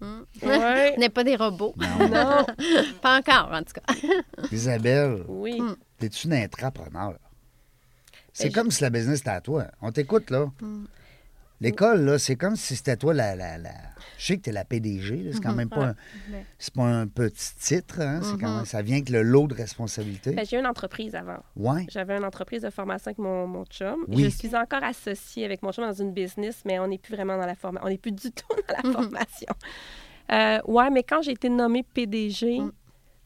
[0.00, 0.22] Mm.
[0.42, 0.48] oui.
[0.96, 1.74] On n'est pas des robots.
[1.78, 2.44] non,
[3.02, 3.94] pas encore, en tout cas.
[4.52, 5.60] Isabelle, oui.
[5.60, 5.76] Mm.
[5.98, 7.14] t'es-tu une intrapreneur?
[8.32, 9.66] C'est Ben, comme si la business était à toi.
[9.80, 10.50] On t'écoute, là.
[11.62, 13.70] L'école, là, c'est comme si c'était toi la, la, la-
[14.18, 15.94] Je sais que t'es la PDG, c'est quand même pas un...
[16.58, 18.20] C'est pas un petit titre, hein?
[18.22, 18.56] c'est quand Mhm.
[18.56, 18.64] même...
[18.66, 20.32] Ça vient avec le lot de responsabilités.
[20.32, 21.38] Ben, j'ai eu une entreprise avant.
[21.56, 21.86] Ouais.
[21.90, 24.04] J'avais une entreprise de formation avec mon, mon chum.
[24.08, 24.24] Oui.
[24.24, 27.36] Je suis encore associée avec mon chum dans une business, mais on n'est plus vraiment
[27.38, 27.86] dans la formation.
[27.86, 29.54] On n'est plus du tout dans la formation.
[30.30, 32.72] Euh, ouais, mais quand j'ai été nommée PDG, Mm.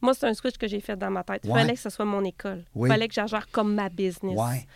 [0.00, 1.42] moi, c'est un switch que j'ai fait dans ma tête.
[1.44, 1.60] Il Ouais.
[1.60, 2.64] fallait que ce soit mon école.
[2.74, 2.88] Il Oui.
[2.88, 4.36] fallait que j'agère comme ma business.
[4.38, 4.66] Ouais.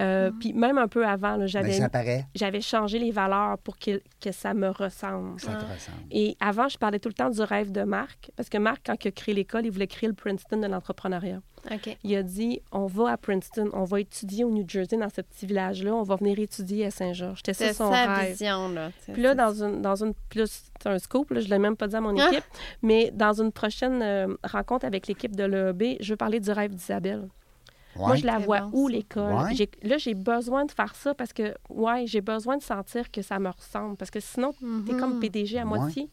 [0.00, 4.68] Euh, Puis même un peu avant, j'avais, changé les valeurs pour que, que ça me
[4.70, 5.38] ressemble.
[5.40, 5.98] Ça te ressemble.
[6.10, 9.04] Et avant, je parlais tout le temps du rêve de Marc, parce que Marc, quand
[9.04, 11.40] il a créé l'école, il voulait créer le Princeton de l'entrepreneuriat.
[11.70, 11.96] OK.
[12.02, 15.20] Il a dit on va à Princeton, on va étudier au New Jersey, dans ce
[15.20, 17.38] petit village-là, on va venir étudier à Saint-Georges.
[17.38, 18.30] C'était ça C'est son sa rêve.
[18.32, 18.90] vision, là.
[19.12, 21.76] Puis là, dans une, dans une plus, c'est un scoop, là, je ne l'ai même
[21.76, 22.30] pas dit à mon Ah!
[22.30, 22.44] équipe,
[22.82, 26.74] mais dans une prochaine euh, rencontre avec l'équipe de l'EB, je veux parler du rêve
[26.74, 27.28] d'Isabelle.
[27.96, 29.34] Moi, je la vois où l'école?
[29.34, 29.68] Ouais.
[29.82, 33.38] Là, j'ai besoin de faire ça parce que, ouais, j'ai besoin de sentir que ça
[33.38, 33.96] me ressemble.
[33.96, 34.52] Parce que sinon,
[34.86, 35.20] t'es comme Mhm.
[35.20, 35.78] PDG à Ouais.
[35.78, 36.08] moitié.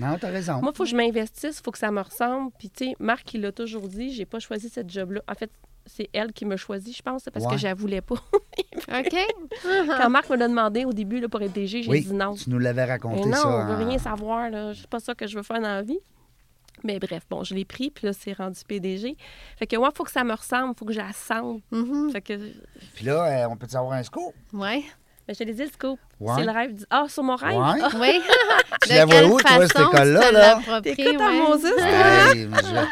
[0.00, 0.60] Non, t'as raison.
[0.60, 2.50] Moi, il faut que je m'investisse, il faut que ça me ressemble.
[2.58, 5.20] Puis, tu sais, Marc, il l'a toujours dit, j'ai pas choisi cette job-là.
[5.30, 5.50] En fait,
[5.86, 7.52] c'est elle qui me choisit, je pense, parce Ouais.
[7.52, 8.14] que je la voulais pas.
[8.14, 9.16] OK.
[9.62, 12.34] Quand Marc me l'a demandé au début là, pour être DG, j'ai oui, dit non.
[12.34, 13.48] tu nous l'avais Mais raconté non, ça.
[13.48, 14.50] on veut en- rien savoir.
[14.50, 14.72] là.
[14.74, 15.98] C'est pas ça que je veux faire dans la vie.
[16.84, 19.16] Mais bref, bon, je l'ai pris, puis là, c'est rendu PDG.
[19.58, 21.62] Fait que moi, il faut que ça me ressemble, il faut que je la sente.
[21.70, 22.10] Mhm.
[22.12, 22.38] Fait que,
[22.94, 24.34] Puis là, euh, on peut avoir un scoop?
[24.52, 24.82] Ouais.
[25.28, 25.98] mais je te l'ai dit, le scoop.
[26.18, 26.32] Ouais.
[26.36, 26.74] C'est le rêve.
[26.74, 27.56] du- Ah, sur mon rêve?
[27.58, 27.82] Ouais.
[28.00, 28.20] Oui.
[28.82, 30.80] Tu la vois où, toi, cette école-là, te là?
[30.80, 32.86] T'écoutes à je-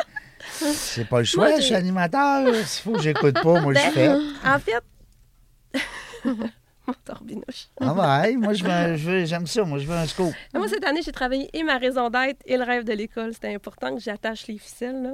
[0.75, 2.53] C'est pas le choix, Moi, je suis animateur.
[2.67, 4.09] S'il faut que j'écoute pas, moi, je Ben, fais.
[4.45, 4.83] En fait...
[6.89, 7.69] Mon torbinouche.
[7.81, 9.63] Ah ouais, moi, j'aime ça.
[9.65, 10.33] Moi, je veux un scoop.
[10.55, 13.35] Moi, cette année, j'ai travaillé et ma raison d'être et le rêve de l'école.
[13.35, 15.03] C'était important que j'attache les ficelles.
[15.03, 15.13] là.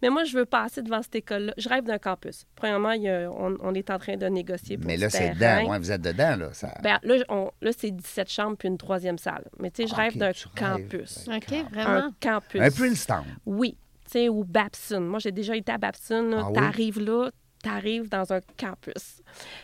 [0.00, 1.52] Mais moi, je veux passer devant cette école-là.
[1.58, 2.46] Je rêve d'un campus.
[2.54, 5.30] Premièrement, il y a- on, on est en train de négocier pour Mais là, c'est
[5.34, 5.68] dedans.
[5.70, 6.52] Ouais, vous êtes dedans, là.
[6.52, 6.72] Ça...
[6.82, 9.44] Ben, là, on- là, c'est 17 chambres puis une troisième salle.
[9.58, 11.28] Mais tu sais, je rêve d'un tu rêves campus.
[11.28, 11.90] OK, vraiment.
[12.06, 12.60] Un campus.
[12.62, 13.24] Un Princeton.
[13.44, 13.76] Oui.
[14.06, 15.00] Tu sais, ou Babson.
[15.00, 16.30] Moi, j'ai déjà été à Babson.
[16.38, 16.54] Ah oui?
[16.54, 17.30] T'arrives là,
[17.68, 19.22] t'arrives dans un campus.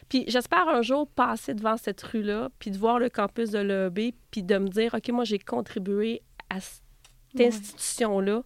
[0.09, 4.15] Puis j'espère un jour passer devant cette rue-là, puis de voir le campus de l'EB,
[4.31, 6.83] puis de me dire, OK, moi, j'ai contribué à cette
[7.37, 7.49] Ouais.
[7.49, 8.45] institution-là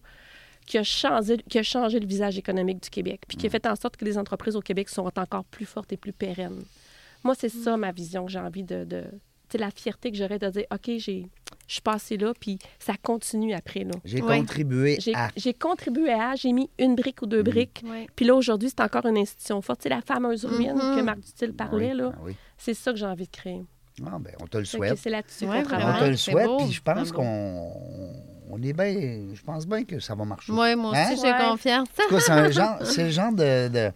[0.65, 3.65] qui a, changé, qui a changé le visage économique du Québec, puis qui a fait
[3.67, 6.63] en sorte que les entreprises au Québec sont encore plus fortes et plus pérennes.
[7.23, 8.83] Moi, c'est ça ma vision que j'ai envie de...
[8.85, 9.03] de
[9.49, 11.27] tu sais, la fierté que j'aurais de dire, OK, j'ai,
[11.69, 13.91] je suis passée là, puis ça continue après, là.
[14.03, 14.39] J'ai Ouais.
[14.39, 15.29] contribué J'ai, à.
[15.37, 17.83] j'ai contribué à, j'ai mis une brique ou deux briques.
[17.85, 18.07] Oui.
[18.15, 19.81] Puis là, aujourd'hui, c'est encore une institution forte.
[19.81, 20.95] Tu sais, la fameuse ruine Mhm.
[20.97, 22.35] que Marc Dutil parlait, Oui, là, ah oui.
[22.57, 23.61] c'est ça que j'ai envie de créer.
[24.05, 24.97] Ah, ben, on te le souhaite.
[24.97, 25.79] c'est là-dessus Ouais, qu'on On vraiment.
[25.85, 26.09] te travaille.
[26.11, 27.73] le c'est souhaite, beau, puis je pense c'est qu'on
[28.49, 29.27] on est bien.
[29.33, 30.51] Je pense bien que ça va marcher.
[30.51, 31.15] Oui, moi aussi, Hein?
[31.21, 31.49] j'ai Ouais.
[31.49, 31.87] confiance.
[31.99, 33.91] En tout cas, c'est un genre, c'est le genre de, de,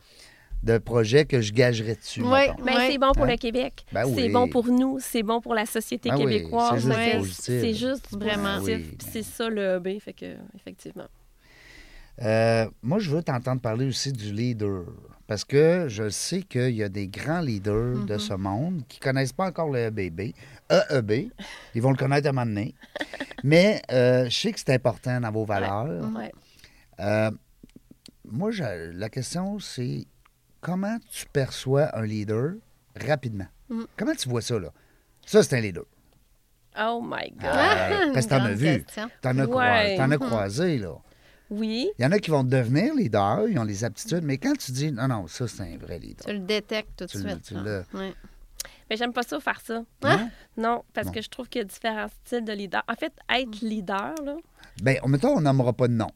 [0.63, 2.21] de projet que je gagerais dessus.
[2.23, 2.49] Ouais.
[2.51, 2.63] mettons.
[2.63, 3.31] Ben, c'est bon pour Hein?
[3.31, 3.85] le Québec.
[3.91, 4.29] Ben c'est oui.
[4.29, 4.97] bon pour nous.
[5.01, 6.89] C'est bon pour la société oui, québécoise.
[7.31, 8.07] c'est juste.
[8.09, 8.59] C'est Vraiment.
[8.61, 8.85] Oui, ben.
[9.11, 9.99] C'est ça le B.
[9.99, 11.07] Fait que, effectivement.
[12.21, 14.83] Euh, moi, je veux t'entendre parler aussi du leader.
[15.25, 19.03] Parce que je sais qu'il y a des grands leaders de ce monde qui ne
[19.03, 20.33] connaissent pas encore le EBB.
[20.69, 21.31] EEB.
[21.73, 22.75] Ils vont le connaître à un moment donné.
[23.43, 26.05] Mais euh, je sais que c'est important dans vos valeurs.
[26.15, 26.31] Ouais.
[26.99, 27.31] Euh,
[28.29, 30.05] moi, je- la question, c'est
[30.63, 32.53] comment tu perçois un leader
[32.95, 33.47] rapidement?
[33.69, 33.83] Mm.
[33.97, 34.69] Comment tu vois ça, là?
[35.25, 35.83] Ça, c'est un leader.
[36.79, 37.43] Oh my God.
[37.43, 38.83] Ouais, parce que t'en as vu.
[39.21, 39.97] T'en as, Ouais.
[39.99, 40.17] as Mm-hmm.
[40.17, 40.95] croisé, là.
[41.49, 41.89] Oui.
[41.99, 44.71] Il y en a qui vont devenir leaders, ils ont les aptitudes, mais quand tu
[44.71, 46.25] dis non, non, ça, c'est un vrai leader.
[46.25, 47.41] Tu le détectes tout de suite.
[47.43, 47.61] tu là.
[47.93, 48.13] le- Ouais.
[48.89, 49.83] Mais j'aime pas ça faire ça.
[50.03, 50.29] Hein?
[50.57, 51.13] Non, parce Bon.
[51.13, 52.81] que je trouve qu'il y a différents styles de leader.
[52.87, 54.35] En fait, être leader, là,
[54.81, 56.09] Bien, mettons, on nommera pas de nom.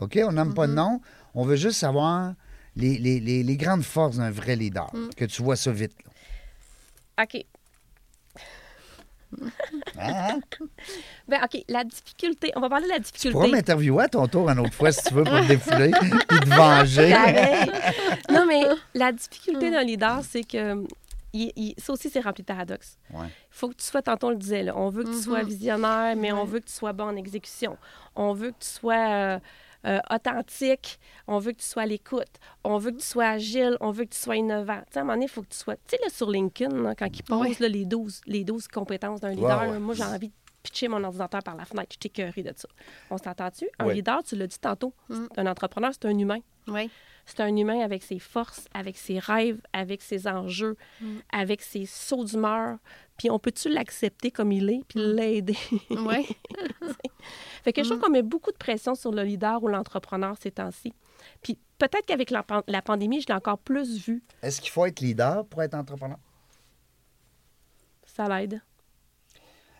[0.00, 0.18] OK?
[0.24, 0.54] On nomme Mm-hmm.
[0.54, 1.00] pas de nom.
[1.34, 2.34] On veut juste savoir
[2.76, 4.90] les, les- les- les grandes forces d'un vrai leader.
[4.94, 5.08] Mm.
[5.16, 5.92] Que tu vois ça vite.
[7.18, 7.24] là.
[7.24, 7.44] OK.
[9.98, 10.40] Hein?
[11.28, 12.52] Ben, OK, la difficulté.
[12.56, 13.32] On va parler de la Tu difficulté.
[13.32, 15.90] pourras m'interviewer à ton tour une autre fois si tu veux pour te défouler et
[16.40, 17.10] te venger.
[18.32, 18.62] Non, mais
[18.94, 20.84] la difficulté d'un leader, c'est que
[21.32, 22.96] il- il- ça aussi, c'est rempli de paradoxes.
[23.12, 23.26] Ouais.
[23.26, 25.42] Il faut que tu sois, tantôt on le disait, là, on veut que tu sois
[25.42, 25.48] Mhm.
[25.48, 27.76] visionnaire, mais on veut que tu sois bon en exécution.
[28.14, 29.38] On veut que tu sois euh,
[29.86, 32.26] euh, authentique, on veut que tu sois à l'écoute,
[32.64, 34.78] on veut que tu sois agile, on veut que tu sois innovant.
[34.86, 35.76] Tu sais, à un moment donné, il faut que tu sois...
[35.76, 37.56] Tu sais, là, sur LinkedIn, là, quand ils posent Ouais.
[37.60, 39.78] là, les, 12, les 12 compétences d'un leader, Ouais, là, ouais.
[39.78, 41.88] moi, j'ai envie de pitcher mon ordinateur par la fenêtre.
[41.92, 42.68] Je suis écœurée de ça.
[43.10, 43.68] On s'entend-tu?
[43.78, 43.94] Un Ouais.
[43.94, 45.26] leader, tu l'as dit tantôt, Mm.
[45.36, 46.40] un entrepreneur, c'est un humain.
[46.68, 46.90] Oui.
[47.26, 51.16] C'est un humain avec ses forces, avec ses rêves, avec ses enjeux, Mm.
[51.32, 52.78] avec ses sauts d'humeur.
[53.18, 55.56] Puis on peut-tu l'accepter comme il est, puis l'aider?
[55.90, 56.28] Oui.
[57.64, 57.90] fait que je Mm.
[57.90, 60.92] trouve qu'on met beaucoup de pression sur le leader ou l'entrepreneur ces temps-ci.
[61.42, 64.22] Puis peut-être qu'avec la, pan- la pandémie, je l'ai encore plus vu.
[64.42, 66.18] Est-ce qu'il faut être leader pour être entrepreneur?
[68.04, 68.62] Ça l'aide.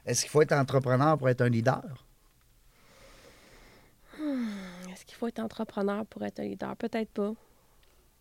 [0.05, 2.05] Est-ce qu'il faut être entrepreneur pour être un leader?
[4.18, 4.76] Est-ce
[5.16, 6.76] qu'il faut être entrepreneur pour être un leader?
[6.76, 7.32] Peut-être pas.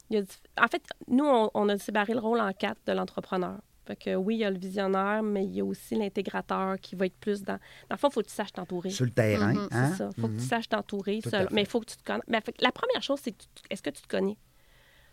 [0.09, 2.93] Il y a En fait, nous, on, on a séparé le rôle en quatre de
[2.93, 3.57] l'entrepreneur.
[3.85, 6.95] Fait que oui, il y a le visionnaire, mais il y a aussi l'intégrateur qui
[6.95, 7.53] va être plus dans...
[7.53, 7.59] Dans
[7.91, 8.89] le fond, il faut que tu saches t'entourer.
[8.89, 9.89] Sur le terrain, Mhm, hein?
[9.91, 10.09] C'est ça.
[10.17, 10.39] Il faut que Mhm.
[10.39, 11.19] tu saches t'entourer.
[11.21, 11.47] Seul.
[11.51, 12.23] Mais il faut que tu te connaisses.
[12.27, 14.37] Mais la première chose, c'est que tu- est-ce que tu te connais?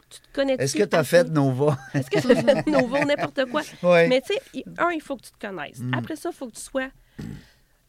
[0.09, 1.77] Tu te connais Est-ce que tu as fait Nova?
[1.95, 3.63] Est-ce que tu as fait Novo, n'importe quoi?
[3.83, 4.09] oui.
[4.09, 5.79] Mais tu sais, un, il faut que tu te connaisses.
[5.81, 5.95] Mm.
[5.95, 6.89] Après ça, il faut que tu sois,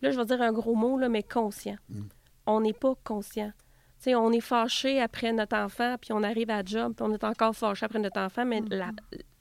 [0.01, 1.77] là, je vais dire un gros mot, là, mais conscient.
[1.89, 2.01] Mm.
[2.45, 3.51] On n'est pas conscient.
[4.07, 7.23] On est fâché après notre enfant, puis on arrive à la job, puis on est
[7.23, 8.61] encore fâché après notre enfant, mais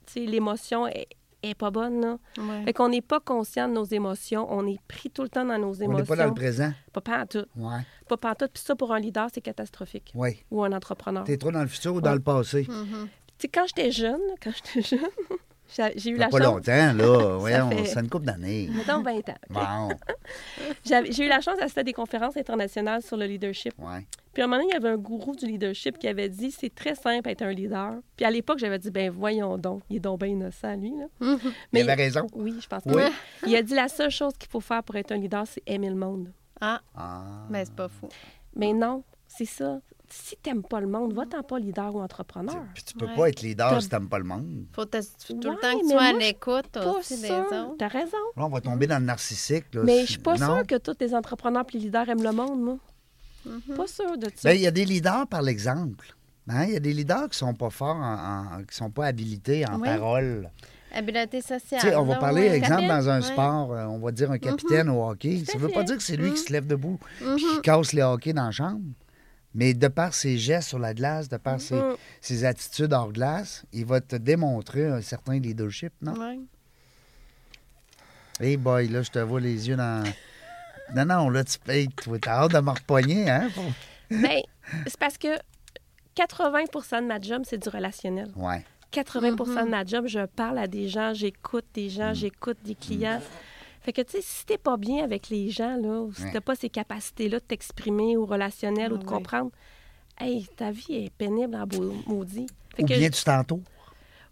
[0.05, 1.07] sais, l'émotion est,
[1.41, 2.17] est pas bonne, là.
[2.37, 2.63] Ouais.
[2.65, 4.47] Fait qu'on n'est pas conscient de nos émotions.
[4.49, 5.97] On est pris tout le temps dans nos On émotions.
[5.97, 6.71] n'est pas dans le présent.
[6.93, 7.49] Pas pantoute.
[7.57, 7.73] Oui.
[8.07, 8.51] Pas pantoute.
[8.53, 10.13] Puis ça, pour un leader, c'est catastrophique.
[10.51, 11.23] Ou un entrepreneur.
[11.25, 12.15] Tu es trop dans le futur ou dans Ouais.
[12.17, 12.65] le passé?
[12.69, 13.09] Mhm.
[13.53, 15.09] Quand j'étais jeune, quand j'étais jeune,
[15.95, 16.47] j'ai eu Ça la pas chance...
[16.47, 17.37] longtemps, là.
[17.39, 18.69] Voyons, fait- c'est une couple d'années.
[18.73, 19.35] Mettons 20 ans.
[19.49, 19.89] Bon,
[20.85, 23.73] J'ai eu la chance d'assister à des conférences internationales sur le leadership.
[23.79, 24.05] ouais.
[24.33, 26.49] Puis à un moment donné, il y avait un gourou du leadership qui avait dit
[26.49, 27.93] c'est très simple être un leader.
[28.17, 30.91] Puis à l'époque, j'avais dit ben voyons donc, il est donc bien innocent, lui.
[30.97, 31.05] Là.
[31.19, 31.39] Mhm.
[31.73, 32.25] Il avait raison.
[32.33, 33.03] Oui, je pense que Oui.
[33.05, 33.49] oui.
[33.51, 35.89] Il a dit la seule chose qu'il faut faire pour être un leader, c'est aimer
[35.89, 36.31] le monde.
[36.59, 37.45] Ah, Ah.
[37.51, 38.09] mais c'est pas fou.
[38.55, 39.79] Mais non, c'est ça.
[40.15, 42.63] Si t'aimes pas le monde, va-t'en pas leader ou entrepreneur.
[42.75, 43.15] Puis tu peux Ouais.
[43.15, 44.65] pas être leader si t'aimes pas le monde.
[44.73, 47.37] Faut tout le Ouais, temps que tu sois à l'écoute aussi des sûr.
[47.39, 47.75] autres.
[47.79, 48.17] T'as raison.
[48.37, 49.65] Là, on va tomber dans le narcissique.
[49.73, 49.81] Là.
[49.83, 50.57] Mais je suis pas Non?
[50.57, 52.77] sûre que tous les entrepreneurs et les leaders aiment le monde, moi.
[53.45, 53.75] Mhm.
[53.75, 54.49] Pas sûre de ça.
[54.49, 56.15] Ben, il y a des leaders par l'exemple.
[56.47, 56.65] Hein?
[56.65, 59.65] Il y a des leaders qui sont pas forts, en, en- qui sont pas habilités
[59.67, 59.87] en Oui.
[59.87, 60.49] parole.
[60.93, 61.95] Habileté Tu sociale.
[61.97, 63.27] on va parler, exemple, dans un Ouais.
[63.27, 65.39] sport, euh, on va dire un capitaine au hockey.
[65.39, 67.61] Tout Ça à veut pas dire que c'est lui qui se lève debout puis qui
[67.63, 68.81] casse les hockey dans la chambre.
[69.55, 71.95] Mais de par ses gestes sur la glace, de par ses, Mm.
[72.21, 76.13] ses attitudes hors glace, il va te démontrer un certain leadership, non?
[76.19, 76.39] Ouais.
[78.39, 80.03] Hey boy, là, je te vois les yeux dans...
[80.95, 81.87] Non, non, là, tu payes.
[82.21, 83.49] T'as hâte de me repogner, hein?
[83.55, 83.63] pour-
[84.11, 84.41] Ben,
[84.85, 85.27] c'est parce que
[86.15, 88.31] 80% de ma job, c'est du relationnel.
[88.35, 88.63] Ouais.
[88.91, 89.65] 80 Mhm.
[89.65, 92.15] de ma job, je parle à des gens, j'écoute des gens, Mm.
[92.15, 93.21] j'écoute des clients.
[93.83, 96.41] Fait que, tu sais, si t'es pas bien avec les gens, là, ou si t'as
[96.41, 99.09] pas ces capacités-là de t'exprimer ou relationnel ou de oui.
[99.09, 99.51] comprendre,
[100.19, 102.47] hey, ta vie est pénible en beau- maudit.
[102.75, 103.59] Fait Ou que bien je- tu t'entoures.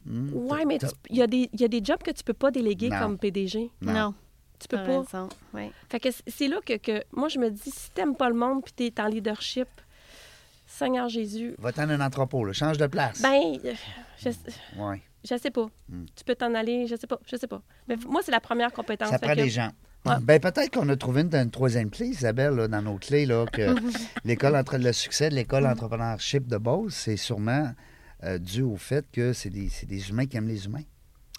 [0.06, 0.80] Hmm, Ouais, mais
[1.10, 2.99] il y, a des- il y a des jobs que tu peux pas déléguer Non.
[2.99, 3.70] comme PDG.
[3.82, 3.93] Non.
[3.93, 4.14] Non,
[4.58, 4.99] Tu peux pas.
[5.02, 5.30] raison.
[5.89, 8.64] Fait que c'est là que, que moi, je me dis, si t'aimes pas le monde
[8.64, 9.68] puis t'es en leadership,
[10.66, 12.54] Seigneur Jésus, Va-t'en un entrepôt, là.
[12.54, 13.22] change de place.
[13.22, 13.74] ben, euh,
[14.18, 14.30] je,
[14.82, 15.02] Ouais.
[15.30, 15.67] Je sais pas.
[15.89, 16.05] Mm.
[16.15, 17.61] Tu peux t'en aller, je sais pas, je sais pas.
[17.88, 19.09] Mais moi, c'est la première compétence.
[19.09, 19.72] Ça prend que- des gens.
[20.05, 20.15] Ouais.
[20.22, 23.45] Ben, peut-être qu'on a trouvé une, une troisième clé, Isabelle, là, dans nos clés, là,
[23.45, 23.76] que
[24.26, 27.72] l'école entre le succès de l'école entrepreneurship de Beauce, c'est sûrement
[28.24, 30.82] euh, dû au fait que c'est des, des humains qui aiment les humains.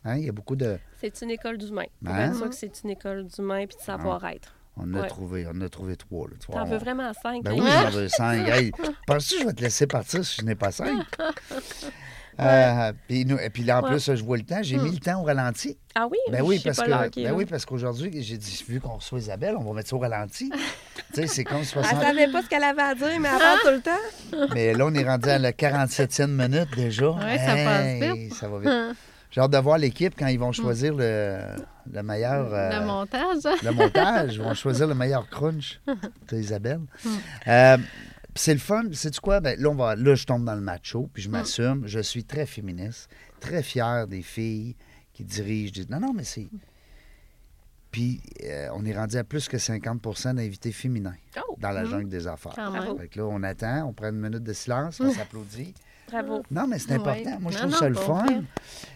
[0.04, 0.78] Hein, Il y a beaucoup de.
[1.00, 1.86] C'est une école d'humain.
[2.04, 2.28] Pour Hein?
[2.30, 4.54] être sûr que c'est une école d'humain puis de savoir-être.
[4.76, 5.08] On a Ouais.
[5.08, 6.28] trouvé, on a trouvé trois.
[6.48, 7.42] T'en veux vraiment cinq?
[7.42, 7.56] Ben hein?
[7.60, 8.48] oui, j'en veux cinq.
[8.48, 8.70] Hey,
[9.08, 11.04] penses-tu que je vais te laisser partir si je n'ai pas cinq?
[12.40, 13.90] Euh, puis, nous- et puis là, en Ouais.
[13.90, 14.62] plus, je vois le temps.
[14.62, 15.76] J'ai mis le temps au ralenti.
[15.94, 16.16] Ah oui?
[16.30, 19.54] Ben oui, parce pas que, ben oui, parce qu'aujourd'hui, j'ai dit, vu qu'on reçoit Isabelle,
[19.58, 20.50] on va mettre ça au ralenti.
[21.14, 22.00] tu sais, c'est comme Elle 60.
[22.02, 24.46] savait pas ce qu'elle avait à dire, mais elle parle tout le temps.
[24.54, 27.10] Mais là, on est rendu à la 47e minute déjà.
[27.10, 28.96] Ouais, ça passe Hey, Ça va vite.
[29.30, 31.38] J'ai hâte de voir l'équipe quand ils vont choisir le,
[31.90, 32.52] le meilleur.
[32.52, 33.38] euh, Le montage.
[33.62, 34.34] le montage.
[34.34, 35.80] Ils vont choisir le meilleur crunch
[36.30, 36.80] de Isabelle.
[37.48, 37.86] Euh, puis
[38.34, 38.84] c'est le fun.
[38.92, 39.40] C'est quoi?
[39.40, 41.82] Ben, là, on va, là, je tombe dans le macho, puis je m'assume.
[41.86, 43.08] Je suis très féministe,
[43.40, 44.74] très fier des filles
[45.12, 45.72] qui dirigent.
[45.72, 46.48] des- Non, non, mais c'est.
[47.90, 51.56] Puis euh, on est rendu à plus que 50% d'invités féminins Oh!
[51.60, 51.90] dans la Mhm.
[51.90, 52.54] jungle des affaires.
[52.98, 55.74] Fait que là, on attend, on prend une minute de silence, on s'applaudit.
[56.10, 56.42] Bravo.
[56.50, 57.38] Non, mais c'est important.
[57.40, 58.24] Moi, je Non, trouve non, ça le fun.
[58.24, 58.40] vrai.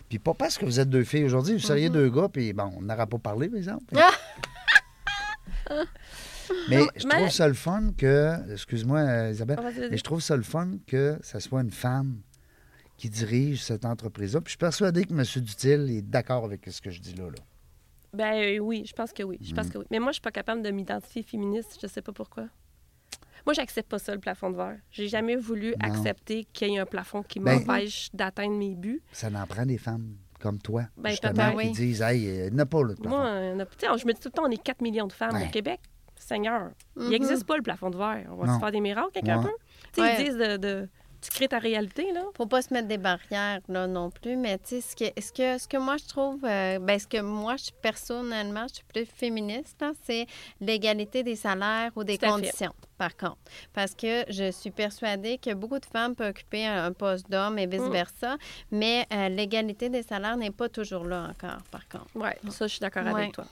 [0.08, 1.94] Puis pas parce que vous êtes deux filles aujourd'hui, vous seriez Mhm.
[1.94, 3.84] deux gars, puis bon, on n'aura pas parlé, par exemple.
[6.68, 10.20] mais Non, je mais- trouve ça le fun que, excuse-moi Isabelle, Ah, mais je trouve
[10.20, 12.20] ça le fun que ça soit une femme
[12.96, 14.40] qui dirige cette entreprise-là.
[14.40, 15.22] Puis je suis persuadé que M.
[15.44, 17.24] Dutil est d'accord avec ce que je dis là.
[17.24, 17.38] là.
[18.14, 19.38] Ben euh, oui, je pense que oui.
[19.42, 19.56] Je Mm.
[19.56, 19.84] pense que oui.
[19.90, 21.78] Mais moi, je suis pas capable de m'identifier féministe.
[21.82, 22.48] Je sais pas pourquoi.
[23.44, 24.78] Moi, j'accepte pas ça, le plafond de verre.
[24.90, 25.88] J'ai jamais voulu Non.
[25.90, 29.02] accepter qu'il y ait un plafond qui Ben- m'empêche d'atteindre mes buts.
[29.12, 31.72] Ça n'en prend des femmes comme toi, Ben, justement, qui oui.
[31.72, 33.16] disent Hey, il n'y en a pas, là, de plafond.
[33.16, 35.34] Moi, on a- je me dis tout le temps, on est 4 millions de femmes
[35.34, 35.46] Ouais.
[35.46, 35.80] au Québec.
[36.18, 38.26] Seigneur, il n'existe pas le plafond de verre.
[38.30, 38.54] On va Non.
[38.54, 39.50] se faire des miracles, quelqu'un Ouais.
[39.92, 40.16] sais, Ouais.
[40.20, 40.88] ils disent de, de-
[41.22, 42.22] Tu crées ta réalité, là.
[42.36, 45.32] Faut pas se mettre des barrières là non plus, mais tu sais ce que ce
[45.32, 48.84] que ce que moi je trouve euh, ben ce que moi je personnellement je suis
[48.84, 50.26] plus féministe là, c'est
[50.60, 52.72] l'égalité des salaires ou des conditions.
[52.98, 53.38] Par contre,
[53.72, 57.58] parce que je suis persuadée que beaucoup de femmes peuvent occuper un, un poste d'homme
[57.58, 58.36] et vice versa,
[58.70, 61.62] mais euh, l'égalité des salaires n'est pas toujours là encore.
[61.72, 62.06] Par contre.
[62.14, 63.22] Oui, ça, je suis d'accord Ouais.
[63.22, 63.46] avec toi.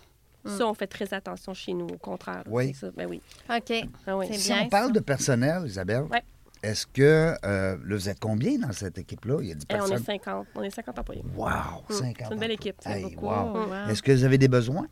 [0.45, 0.49] Mm.
[0.59, 2.43] Ça, on fait très attention chez nous, au contraire.
[2.47, 2.75] Oui.
[2.75, 2.91] Ça.
[2.97, 3.21] Ben oui.
[3.49, 3.73] Ok.
[4.07, 4.27] Ah oui.
[4.33, 4.93] Si bien, on parle ça.
[4.93, 6.23] de personnel, Isabelle, Ouais.
[6.63, 9.39] est-ce que euh, là, vous êtes combien dans cette équipe-là?
[9.41, 10.05] Il y a 10 Eh, on est personnes.
[10.05, 10.47] 50.
[10.55, 11.25] On est 50 employés.
[11.35, 11.49] Wow,
[11.89, 11.93] Mm.
[11.93, 12.27] 50.
[12.29, 12.77] C'est une belle équipe.
[12.81, 13.27] c'est Hey, beaucoup.
[13.27, 13.33] wow.
[13.55, 13.71] Oh, Mm.
[13.71, 13.91] wow.
[13.91, 14.87] Est-ce que vous avez des besoins?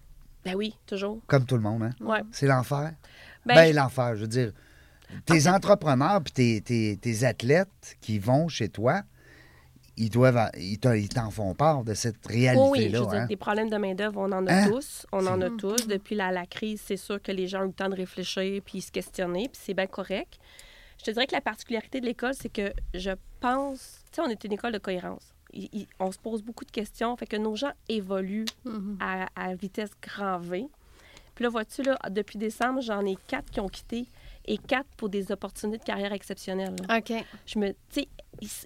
[0.45, 1.21] Ben oui, toujours.
[1.27, 1.91] Comme tout le monde, hein?
[2.01, 2.23] Ouais.
[2.33, 2.93] C'est l'enfer.
[3.47, 4.53] Ben, Ben, je- l'enfer, je veux dire.
[5.27, 9.03] Tes entrepreneurs puis tes, tes- tes athlètes qui vont chez toi,
[9.97, 12.99] ils doivent ils t'en font part de cette Oh oui, je réalité-là.
[13.01, 13.27] veux dire, hein?
[13.27, 14.69] des problèmes de main-d'œuvre, on en a Hein?
[14.71, 15.07] tous.
[15.13, 15.87] On en a tous.
[15.87, 18.63] Depuis la, la crise, c'est sûr que les gens ont eu le temps de réfléchir
[18.65, 20.39] puis se questionner, puis c'est bien correct.
[20.99, 23.99] Je te dirais que la particularité de l'école, c'est que je pense.
[24.13, 25.35] Tu sais, on est une école de cohérence.
[25.53, 28.97] Il- il- on se pose beaucoup de questions, fait que nos gens évoluent Mhm.
[29.01, 30.67] à, à vitesse grand V.
[31.35, 34.07] Puis là, vois-tu, là, depuis décembre, j'en ai quatre qui ont quitté
[34.47, 36.75] et quatre pour des opportunités de carrière exceptionnelles.
[36.89, 36.99] là.
[36.99, 37.13] OK.
[37.47, 38.09] Je me, tu sais,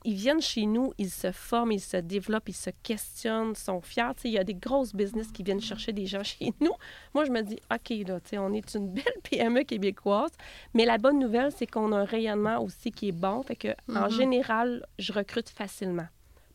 [0.05, 4.13] ils, viennent chez nous, ils se forment, ils se développent, ils se questionnent, sont fiers.
[4.25, 6.73] Il y a des grosses business qui viennent chercher des gens chez nous.
[7.15, 10.31] Moi, je me dis, OK, là, on est une belle PME québécoise.
[10.75, 13.43] Mais la bonne nouvelle, c'est qu'on a un rayonnement aussi qui est bon.
[13.43, 14.11] Fait que, en Mhm.
[14.11, 16.07] général, je recrute facilement.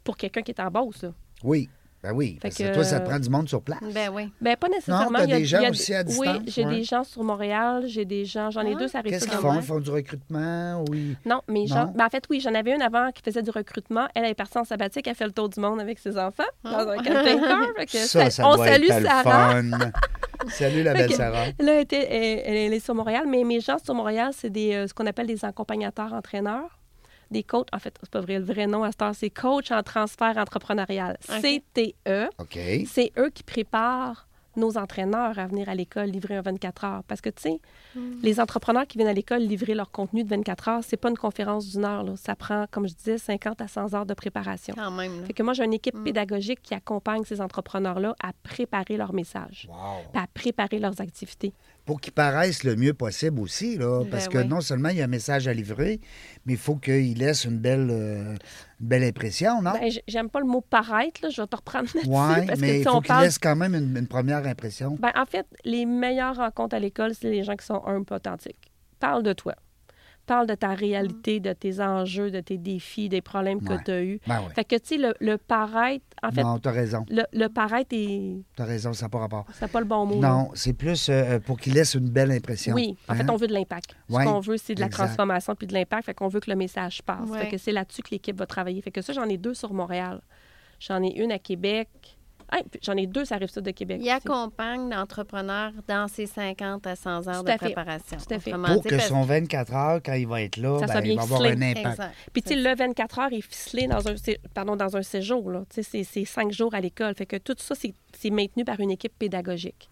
[0.03, 0.71] Pour quelqu'un qui est en
[1.03, 1.13] là.
[1.43, 1.69] Oui,
[2.03, 2.39] ben oui.
[2.41, 3.79] Parce que que- toi, ça te prend du monde sur place.
[3.93, 4.31] Ben oui.
[4.41, 5.19] Ben, pas nécessairement.
[5.19, 6.75] t'as Il y a- des gens il y a aussi à Oui, distance, j'ai ouais.
[6.77, 8.79] des gens sur Montréal, j'ai des gens, j'en ai Ah.
[8.79, 9.53] deux, ça arrive Qu'est-ce qu'ils font?
[9.53, 10.83] Ils font du recrutement?
[10.89, 11.15] Oui.
[11.25, 11.65] Non, mais Non?
[11.67, 11.93] gens.
[11.95, 14.07] ben, en fait, oui, j'en avais une avant qui faisait du recrutement.
[14.15, 16.71] Elle est partie en sabbatique, elle fait le tour du monde avec ses enfants dans
[16.71, 17.03] un Ah.
[17.03, 17.67] camping-car.
[17.77, 19.51] Fait que Ça, ça on doit salue être Sarah.
[19.61, 19.63] fun.
[20.49, 21.45] Salut la belle Sarah.
[21.59, 24.73] Là, elle, était- elle- elle est sur Montréal, mais mes gens sur Montréal, c'est des,
[24.73, 26.79] euh, ce qu'on appelle des accompagnateurs entraîneurs.
[27.31, 29.71] Des coachs, en fait, c'est pas vrai, le vrai nom à cette heure, c'est coach
[29.71, 31.17] en transfert entrepreneurial.
[31.21, 32.29] CTE.
[32.39, 32.59] OK.
[32.87, 34.27] C'est eux qui préparent
[34.57, 37.03] nos entraîneurs à venir à l'école livrer un 24 heures.
[37.07, 37.59] Parce que, tu sais,
[38.21, 41.17] les entrepreneurs qui viennent à l'école livrer leur contenu de 24 heures, c'est pas une
[41.17, 42.03] conférence d'une heure.
[42.03, 42.17] là.
[42.17, 44.73] Ça prend, comme je disais, 50 à 100 heures de préparation.
[44.77, 45.21] Quand même.
[45.21, 45.27] là.
[45.27, 46.03] Fait que moi, j'ai une équipe Mm.
[46.03, 50.19] pédagogique qui accompagne ces entrepreneurs-là à préparer leur message, Wow.
[50.21, 51.53] à préparer leurs activités.
[51.91, 54.47] Pour qu'ils paraissent le mieux possible aussi, là, parce Ben que oui.
[54.47, 55.99] non seulement il y a un message à livrer,
[56.45, 58.31] mais il faut qu'il laisse une belle, euh,
[58.79, 59.73] une belle impression, non?
[59.73, 62.09] Ben, j'aime pas le mot paraître, là, je vais te reprendre là-dessus.
[62.09, 64.95] oui, parce que, mais il faut qu'il laisse quand même une, une première impression.
[65.01, 68.71] Ben, en fait, les meilleures rencontres à l'école, c'est les gens qui sont humbles, authentiques.
[69.01, 69.55] Parle de toi.
[70.31, 73.77] Parle de ta réalité, de tes enjeux, de tes défis, des problèmes Ouais.
[73.77, 74.19] que tu as eus.
[74.25, 74.53] Ben oui.
[74.55, 77.05] Fait que, tu sais, le, le paraître, en fait, non, t'as raison.
[77.09, 78.37] le, le paraître, est...
[78.55, 79.45] T'as raison, ça n'a pas rapport.
[79.51, 80.15] c'est pas le bon mot.
[80.21, 82.73] Non, c'est plus euh, pour qu'il laisse une belle impression.
[82.75, 83.27] Oui, en fait, Hein?
[83.29, 83.93] on veut de l'impact.
[84.09, 85.03] Ouais, Ce qu'on veut, c'est de la exact.
[85.07, 86.05] transformation puis de l'impact.
[86.05, 87.29] Fait qu'on veut que le message passe.
[87.29, 87.41] Ouais.
[87.41, 88.81] Fait que c'est là-dessus que l'équipe va travailler.
[88.81, 90.21] Fait que ça, j'en ai deux sur Montréal.
[90.79, 91.89] J'en ai une à Québec.
[92.53, 93.97] Hey, j'en ai deux, ça arrive ça de Québec.
[94.01, 94.11] Il aussi.
[94.11, 98.17] accompagne l'entrepreneur dans ses 50 à 100 heures Tout de préparation.
[98.17, 98.51] Tout à fait.
[98.51, 101.15] Pour dit, que parce- son 24 heures, quand il va être là, Ça ben, il
[101.15, 101.77] va avoir un impact.
[101.87, 102.13] Exact.
[102.33, 105.49] Puis, tu sais, le 24 heures est ficelé dans un, sé- pardon, dans un séjour.
[105.49, 105.63] Là.
[105.69, 107.15] Tu sais, C'est, c'est cinq jours à l'école.
[107.15, 109.89] Fait que tout ça, c'est, c'est maintenu par une équipe pédagogique.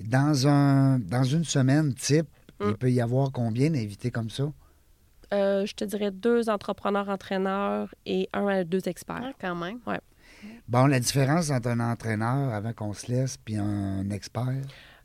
[0.00, 2.26] Dans, un, dans une semaine type,
[2.58, 2.68] Mm.
[2.70, 4.50] il peut y avoir combien d'invités comme ça?
[5.34, 9.20] Euh, je te dirais deux entrepreneurs-entraîneurs et un à deux experts.
[9.24, 9.78] Ah, quand même.
[10.68, 14.62] Bon, la différence entre un entraîneur avant qu'on se laisse puis un expert?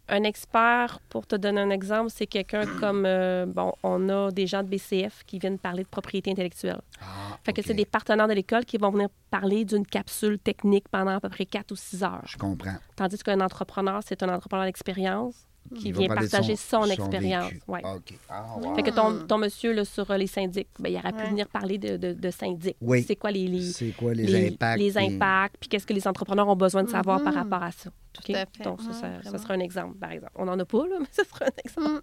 [0.09, 4.45] Un expert, pour te donner un exemple, c'est quelqu'un comme, euh, bon, on a des
[4.47, 6.81] gens de BCF qui viennent parler de propriété intellectuelle.
[6.99, 10.89] Ah, Fait que c'est des partenaires de l'école qui vont venir parler d'une capsule technique
[10.89, 12.23] pendant à peu près quatre ou six heures.
[12.25, 12.75] Je comprends.
[12.95, 17.51] Tandis qu'un entrepreneur, c'est un entrepreneur d'expérience qui vient partager son, son expérience.
[17.67, 17.81] Ouais.
[17.83, 17.95] Ah.
[18.29, 18.75] Ah, wow.
[18.75, 19.27] Fait que ton, Mm.
[19.27, 21.29] ton monsieur là, sur euh, les syndics, ben, il aurait pu Ouais.
[21.29, 22.75] venir parler de, de, de syndics.
[22.81, 23.03] Oui.
[23.07, 24.79] C'est quoi les, les, C'est quoi les, les, impacts?
[24.79, 27.39] les puis- impacts, puis qu'est-ce que les entrepreneurs ont besoin de savoir par Mhm.
[27.39, 27.89] rapport à ça.
[28.13, 28.35] Tout OK?
[28.35, 28.63] à fait.
[28.63, 30.33] Donc, ça, Ouais, ça, ça serait un exemple, par exemple.
[30.35, 32.01] On n'en a pas, là, mais ce serait un exemple.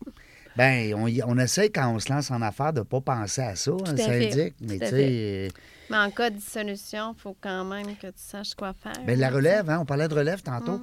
[0.56, 3.42] Ben, on, y- on essaie quand on se lance en affaires de ne pas penser
[3.42, 4.54] à ça, un syndic.
[4.62, 5.48] Mais sais,
[5.90, 8.92] Mais en cas de dissolution, il faut quand même que tu saches quoi faire.
[9.06, 10.80] ben, la relève, hein, on parlait de relève tantôt.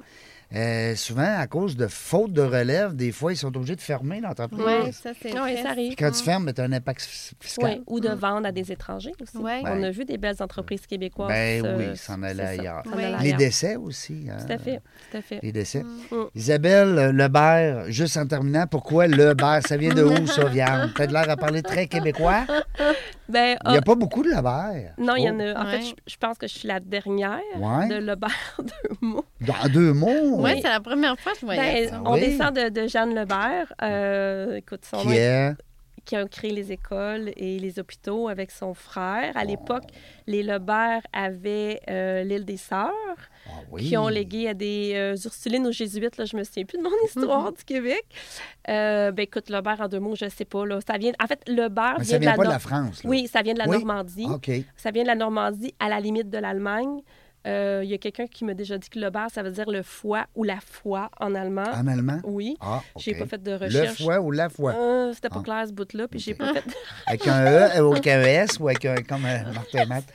[0.54, 4.20] Euh, souvent, à cause de faute de relève, des fois, ils sont obligés de fermer
[4.20, 4.60] l'entreprise.
[4.64, 5.62] Oui, ça, c'est Oui, triste.
[5.64, 5.86] ça arrive.
[5.88, 7.00] Puis quand tu fermes, tu as un impact
[7.40, 7.64] fiscal.
[7.78, 9.36] Oui, ou de vendre à des étrangers aussi.
[9.38, 9.60] Ouais.
[9.64, 11.28] On a vu des belles entreprises québécoises.
[11.28, 12.82] Ben euh, oui, s'en aller ça, ailleurs.
[12.94, 13.02] Oui.
[13.22, 14.28] Les décès aussi.
[14.30, 14.36] hein.
[14.46, 14.80] Tout à fait,
[15.10, 15.40] tout à fait.
[15.42, 15.82] Les décès.
[15.82, 16.14] Mm.
[16.36, 19.60] Isabelle Lebert, juste en terminant, pourquoi Lebert?
[19.66, 20.92] Ça vient de où, ça, Vianne?
[20.94, 22.44] Peut-être l'air à parler très québécois?
[23.28, 24.94] Ben, Il n'y ah, a pas beaucoup de Lebert.
[24.98, 25.42] non, il y en Oh.
[25.42, 25.62] a.
[25.62, 25.82] En fait, Ouais.
[26.06, 27.88] je, je pense que je suis la dernière Ouais.
[27.88, 28.30] de Lebert
[28.60, 29.24] de mots.
[29.40, 30.35] Dans deux mots?
[30.42, 32.02] Oui, c'est la première fois que je voyais Ben, ça.
[32.04, 32.20] on Oui.
[32.20, 33.72] descend de, de Jeanne Lebert.
[33.82, 35.16] Euh, écoute, son Qui est-
[35.50, 35.54] est...
[36.04, 39.32] qui a créé les écoles et les hôpitaux avec son frère.
[39.34, 39.38] Oh.
[39.38, 39.84] À l'époque,
[40.26, 42.92] les Lebert avaient euh, l'île des Sœurs,
[43.48, 43.88] Ah oui.
[43.88, 46.16] qui ont légué à des euh, Ursulines aux Jésuites.
[46.16, 48.04] Là, je me souviens plus de mon histoire du Québec.
[48.68, 50.64] Euh, ben, écoute, Lebert, en deux mots, je sais pas.
[50.64, 51.12] Là, ça vient...
[51.22, 53.02] En fait, Lebert vient ça de la, pas de Nor- la France.
[53.02, 53.10] là.
[53.10, 53.78] Oui, ça vient de la Oui?
[53.78, 54.26] Normandie.
[54.30, 54.50] OK.
[54.76, 57.00] Ça vient de la Normandie à la limite de l'Allemagne.
[57.46, 59.82] Euh, Il y a quelqu'un qui m'a déjà dit que Lebert, ça veut dire le
[59.82, 61.64] foie ou la foi en allemand.
[61.74, 62.18] En allemand?
[62.24, 62.56] Oui.
[62.60, 63.02] Ah, OK.
[63.02, 64.02] J'ai pas fait de Le recherche.
[64.02, 64.72] foie ou la foi?
[64.74, 65.44] Euh, C'était pas Ah.
[65.44, 66.64] clair ce bout-là, puis j'ai pas fait
[67.06, 67.44] Avec un
[67.78, 68.96] E ou avec un S ou avec un...
[68.96, 70.04] comme euh, Martin Matt?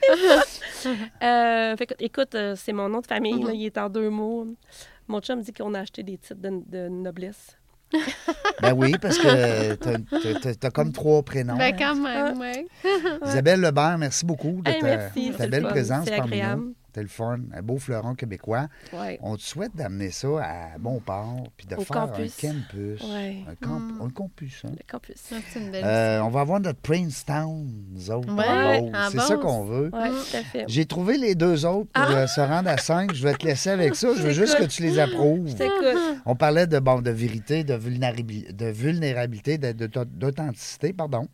[1.22, 4.48] Euh, fait écoute, c'est mon nom de famille, là, il est en deux mots.
[5.06, 7.56] Mon chum dit qu'on a acheté des titres de, de noblesse.
[8.60, 11.56] Ben oui, parce que t'as- t'as comme trois prénoms.
[11.56, 12.66] Ben, quand même, oui.
[13.26, 16.32] Isabelle Lebert, merci beaucoup de Hey, ta, merci, ta c'est le belle fun, présence parmi
[16.32, 16.62] agréable.
[16.62, 16.74] nous.
[16.94, 18.66] C'était le fun, un beau fleuron québécois.
[18.92, 19.18] Ouais.
[19.22, 22.44] On te souhaite d'amener ça à Bonport, puis de Au faire campus.
[22.44, 23.02] un campus.
[23.02, 23.36] Ouais.
[23.48, 24.72] Un, camp- un campus, hein.
[24.72, 25.16] Le campus.
[25.56, 29.88] Une belle Euh, on va avoir notre Princeton, nous autres, Ouais, C'est ça qu'on veut.
[29.90, 30.64] Oui, tout à fait.
[30.68, 32.12] J'ai trouvé les deux autres pour Ah!
[32.12, 33.14] euh, se rendre à cinq.
[33.14, 34.08] Je vais te laisser avec ça.
[34.14, 35.48] Je veux juste que tu les approuves.
[36.26, 41.26] On parlait de, bon, de vérité, de vulnérabilité, de vulnérabilité, de- de- d'authenticité, pardon.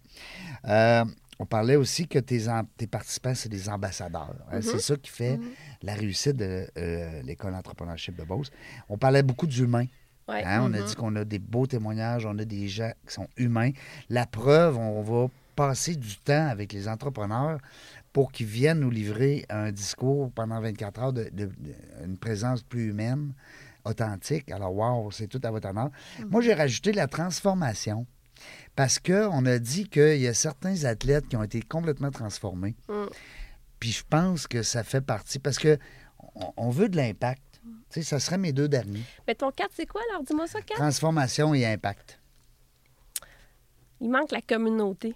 [0.69, 1.05] Euh,
[1.39, 2.41] on parlait aussi que tes,
[2.91, 4.35] participants, c'est des ambassadeurs.
[4.51, 4.61] hein.
[4.61, 5.39] C'est ça qui fait
[5.83, 8.51] la réussite de euh, l'École d'entrepreneurship de Beauce.
[8.89, 9.87] On parlait beaucoup d'humains.
[10.29, 10.43] Ouais.
[10.45, 10.63] hein.
[10.65, 13.71] On a dit qu'on a des beaux témoignages, on a des gens qui sont humains.
[14.11, 17.59] La preuve, on va passer du temps avec les entrepreneurs
[18.13, 21.75] pour qu'ils viennent nous livrer un discours pendant 24 heures, de, de- de-
[22.05, 23.33] une présence plus humaine,
[23.85, 24.51] authentique.
[24.51, 25.91] Alors, wow, c'est tout à votre honneur.
[26.29, 28.07] Moi, j'ai rajouté la transformation
[28.77, 32.75] parce qu'on a dit qu'il y a certains athlètes qui ont été complètement transformés.
[32.89, 33.05] Mm.
[33.81, 35.79] Puis je pense que ça fait partie parce que
[36.35, 37.43] on, on veut de l'impact.
[37.91, 39.03] Tu sais, ça serait mes deux derniers.
[39.27, 40.23] Mais ton 4, c'est quoi alors?
[40.23, 40.77] Dis-moi ça, 4.
[40.79, 42.21] Transformation et impact.
[44.01, 45.15] Il manque la communauté.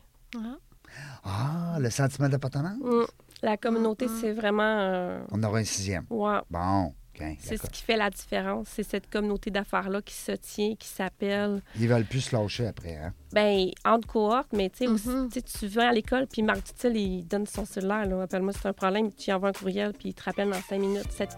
[1.24, 2.78] Ah, le sentiment d'appartenance?
[2.82, 3.04] Mm.
[3.42, 4.62] La communauté, c'est vraiment.
[4.62, 6.04] euh, On aura un sixième.
[6.10, 6.38] ouais.
[6.50, 7.26] Bon, OK.
[7.40, 8.68] C'est ce qui fait la différence.
[8.70, 11.60] C'est cette communauté d'affaires-là qui se tient, qui s'appelle.
[11.78, 13.12] Ils veulent plus se lâcher après, hein?
[13.32, 15.28] Ben, entre cohortes, mais tu sais, aussi, Mhm.
[15.30, 18.22] tu sais, tu vas à l'école, puis Marc Dutil, il donne son cellulaire, là.
[18.22, 21.06] Appelle-moi, c'est un problème, tu envoies un courriel, puis il te rappelle dans cinq minutes.
[21.10, 21.36] Cette-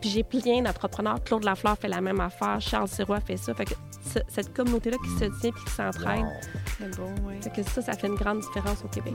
[0.00, 1.22] Puis j'ai plein d'entrepreneurs.
[1.24, 3.54] Claude Lafleur fait la même affaire, Charles Sirois fait ça.
[3.54, 6.24] Fait que ce- cette communauté-là qui se tient, puis qui s'entraîne.
[6.24, 6.32] Wow.
[6.78, 7.34] C'est beau, oui.
[7.42, 9.14] Fait que ça, ça fait une grande différence au Québec.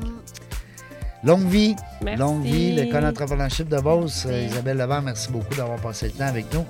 [1.24, 1.76] Longue vie.
[2.02, 2.20] Merci.
[2.20, 4.26] Longue vie, l'école d'entrepreneurship de Beauce.
[4.26, 4.46] Euh, Merci.
[4.54, 6.66] Isabelle Levert, merci beaucoup d'avoir passé le temps avec nous.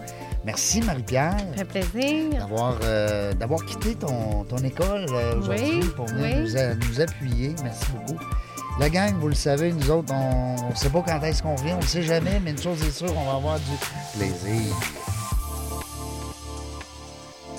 [0.45, 1.35] Merci, Marie-Pierre.
[1.55, 2.31] Ça fait plaisir.
[2.39, 6.41] D'avoir, euh, d'avoir quitté ton, ton école euh, aujourd'hui Oui, pour venir oui.
[6.43, 7.55] nous, a- nous appuyer.
[7.63, 8.19] Merci beaucoup.
[8.79, 11.75] La gang, vous le savez, nous autres, on ne sait pas quand est-ce qu'on vient,
[11.75, 14.73] on ne sait jamais, mais une chose est sûre, on va avoir du plaisir.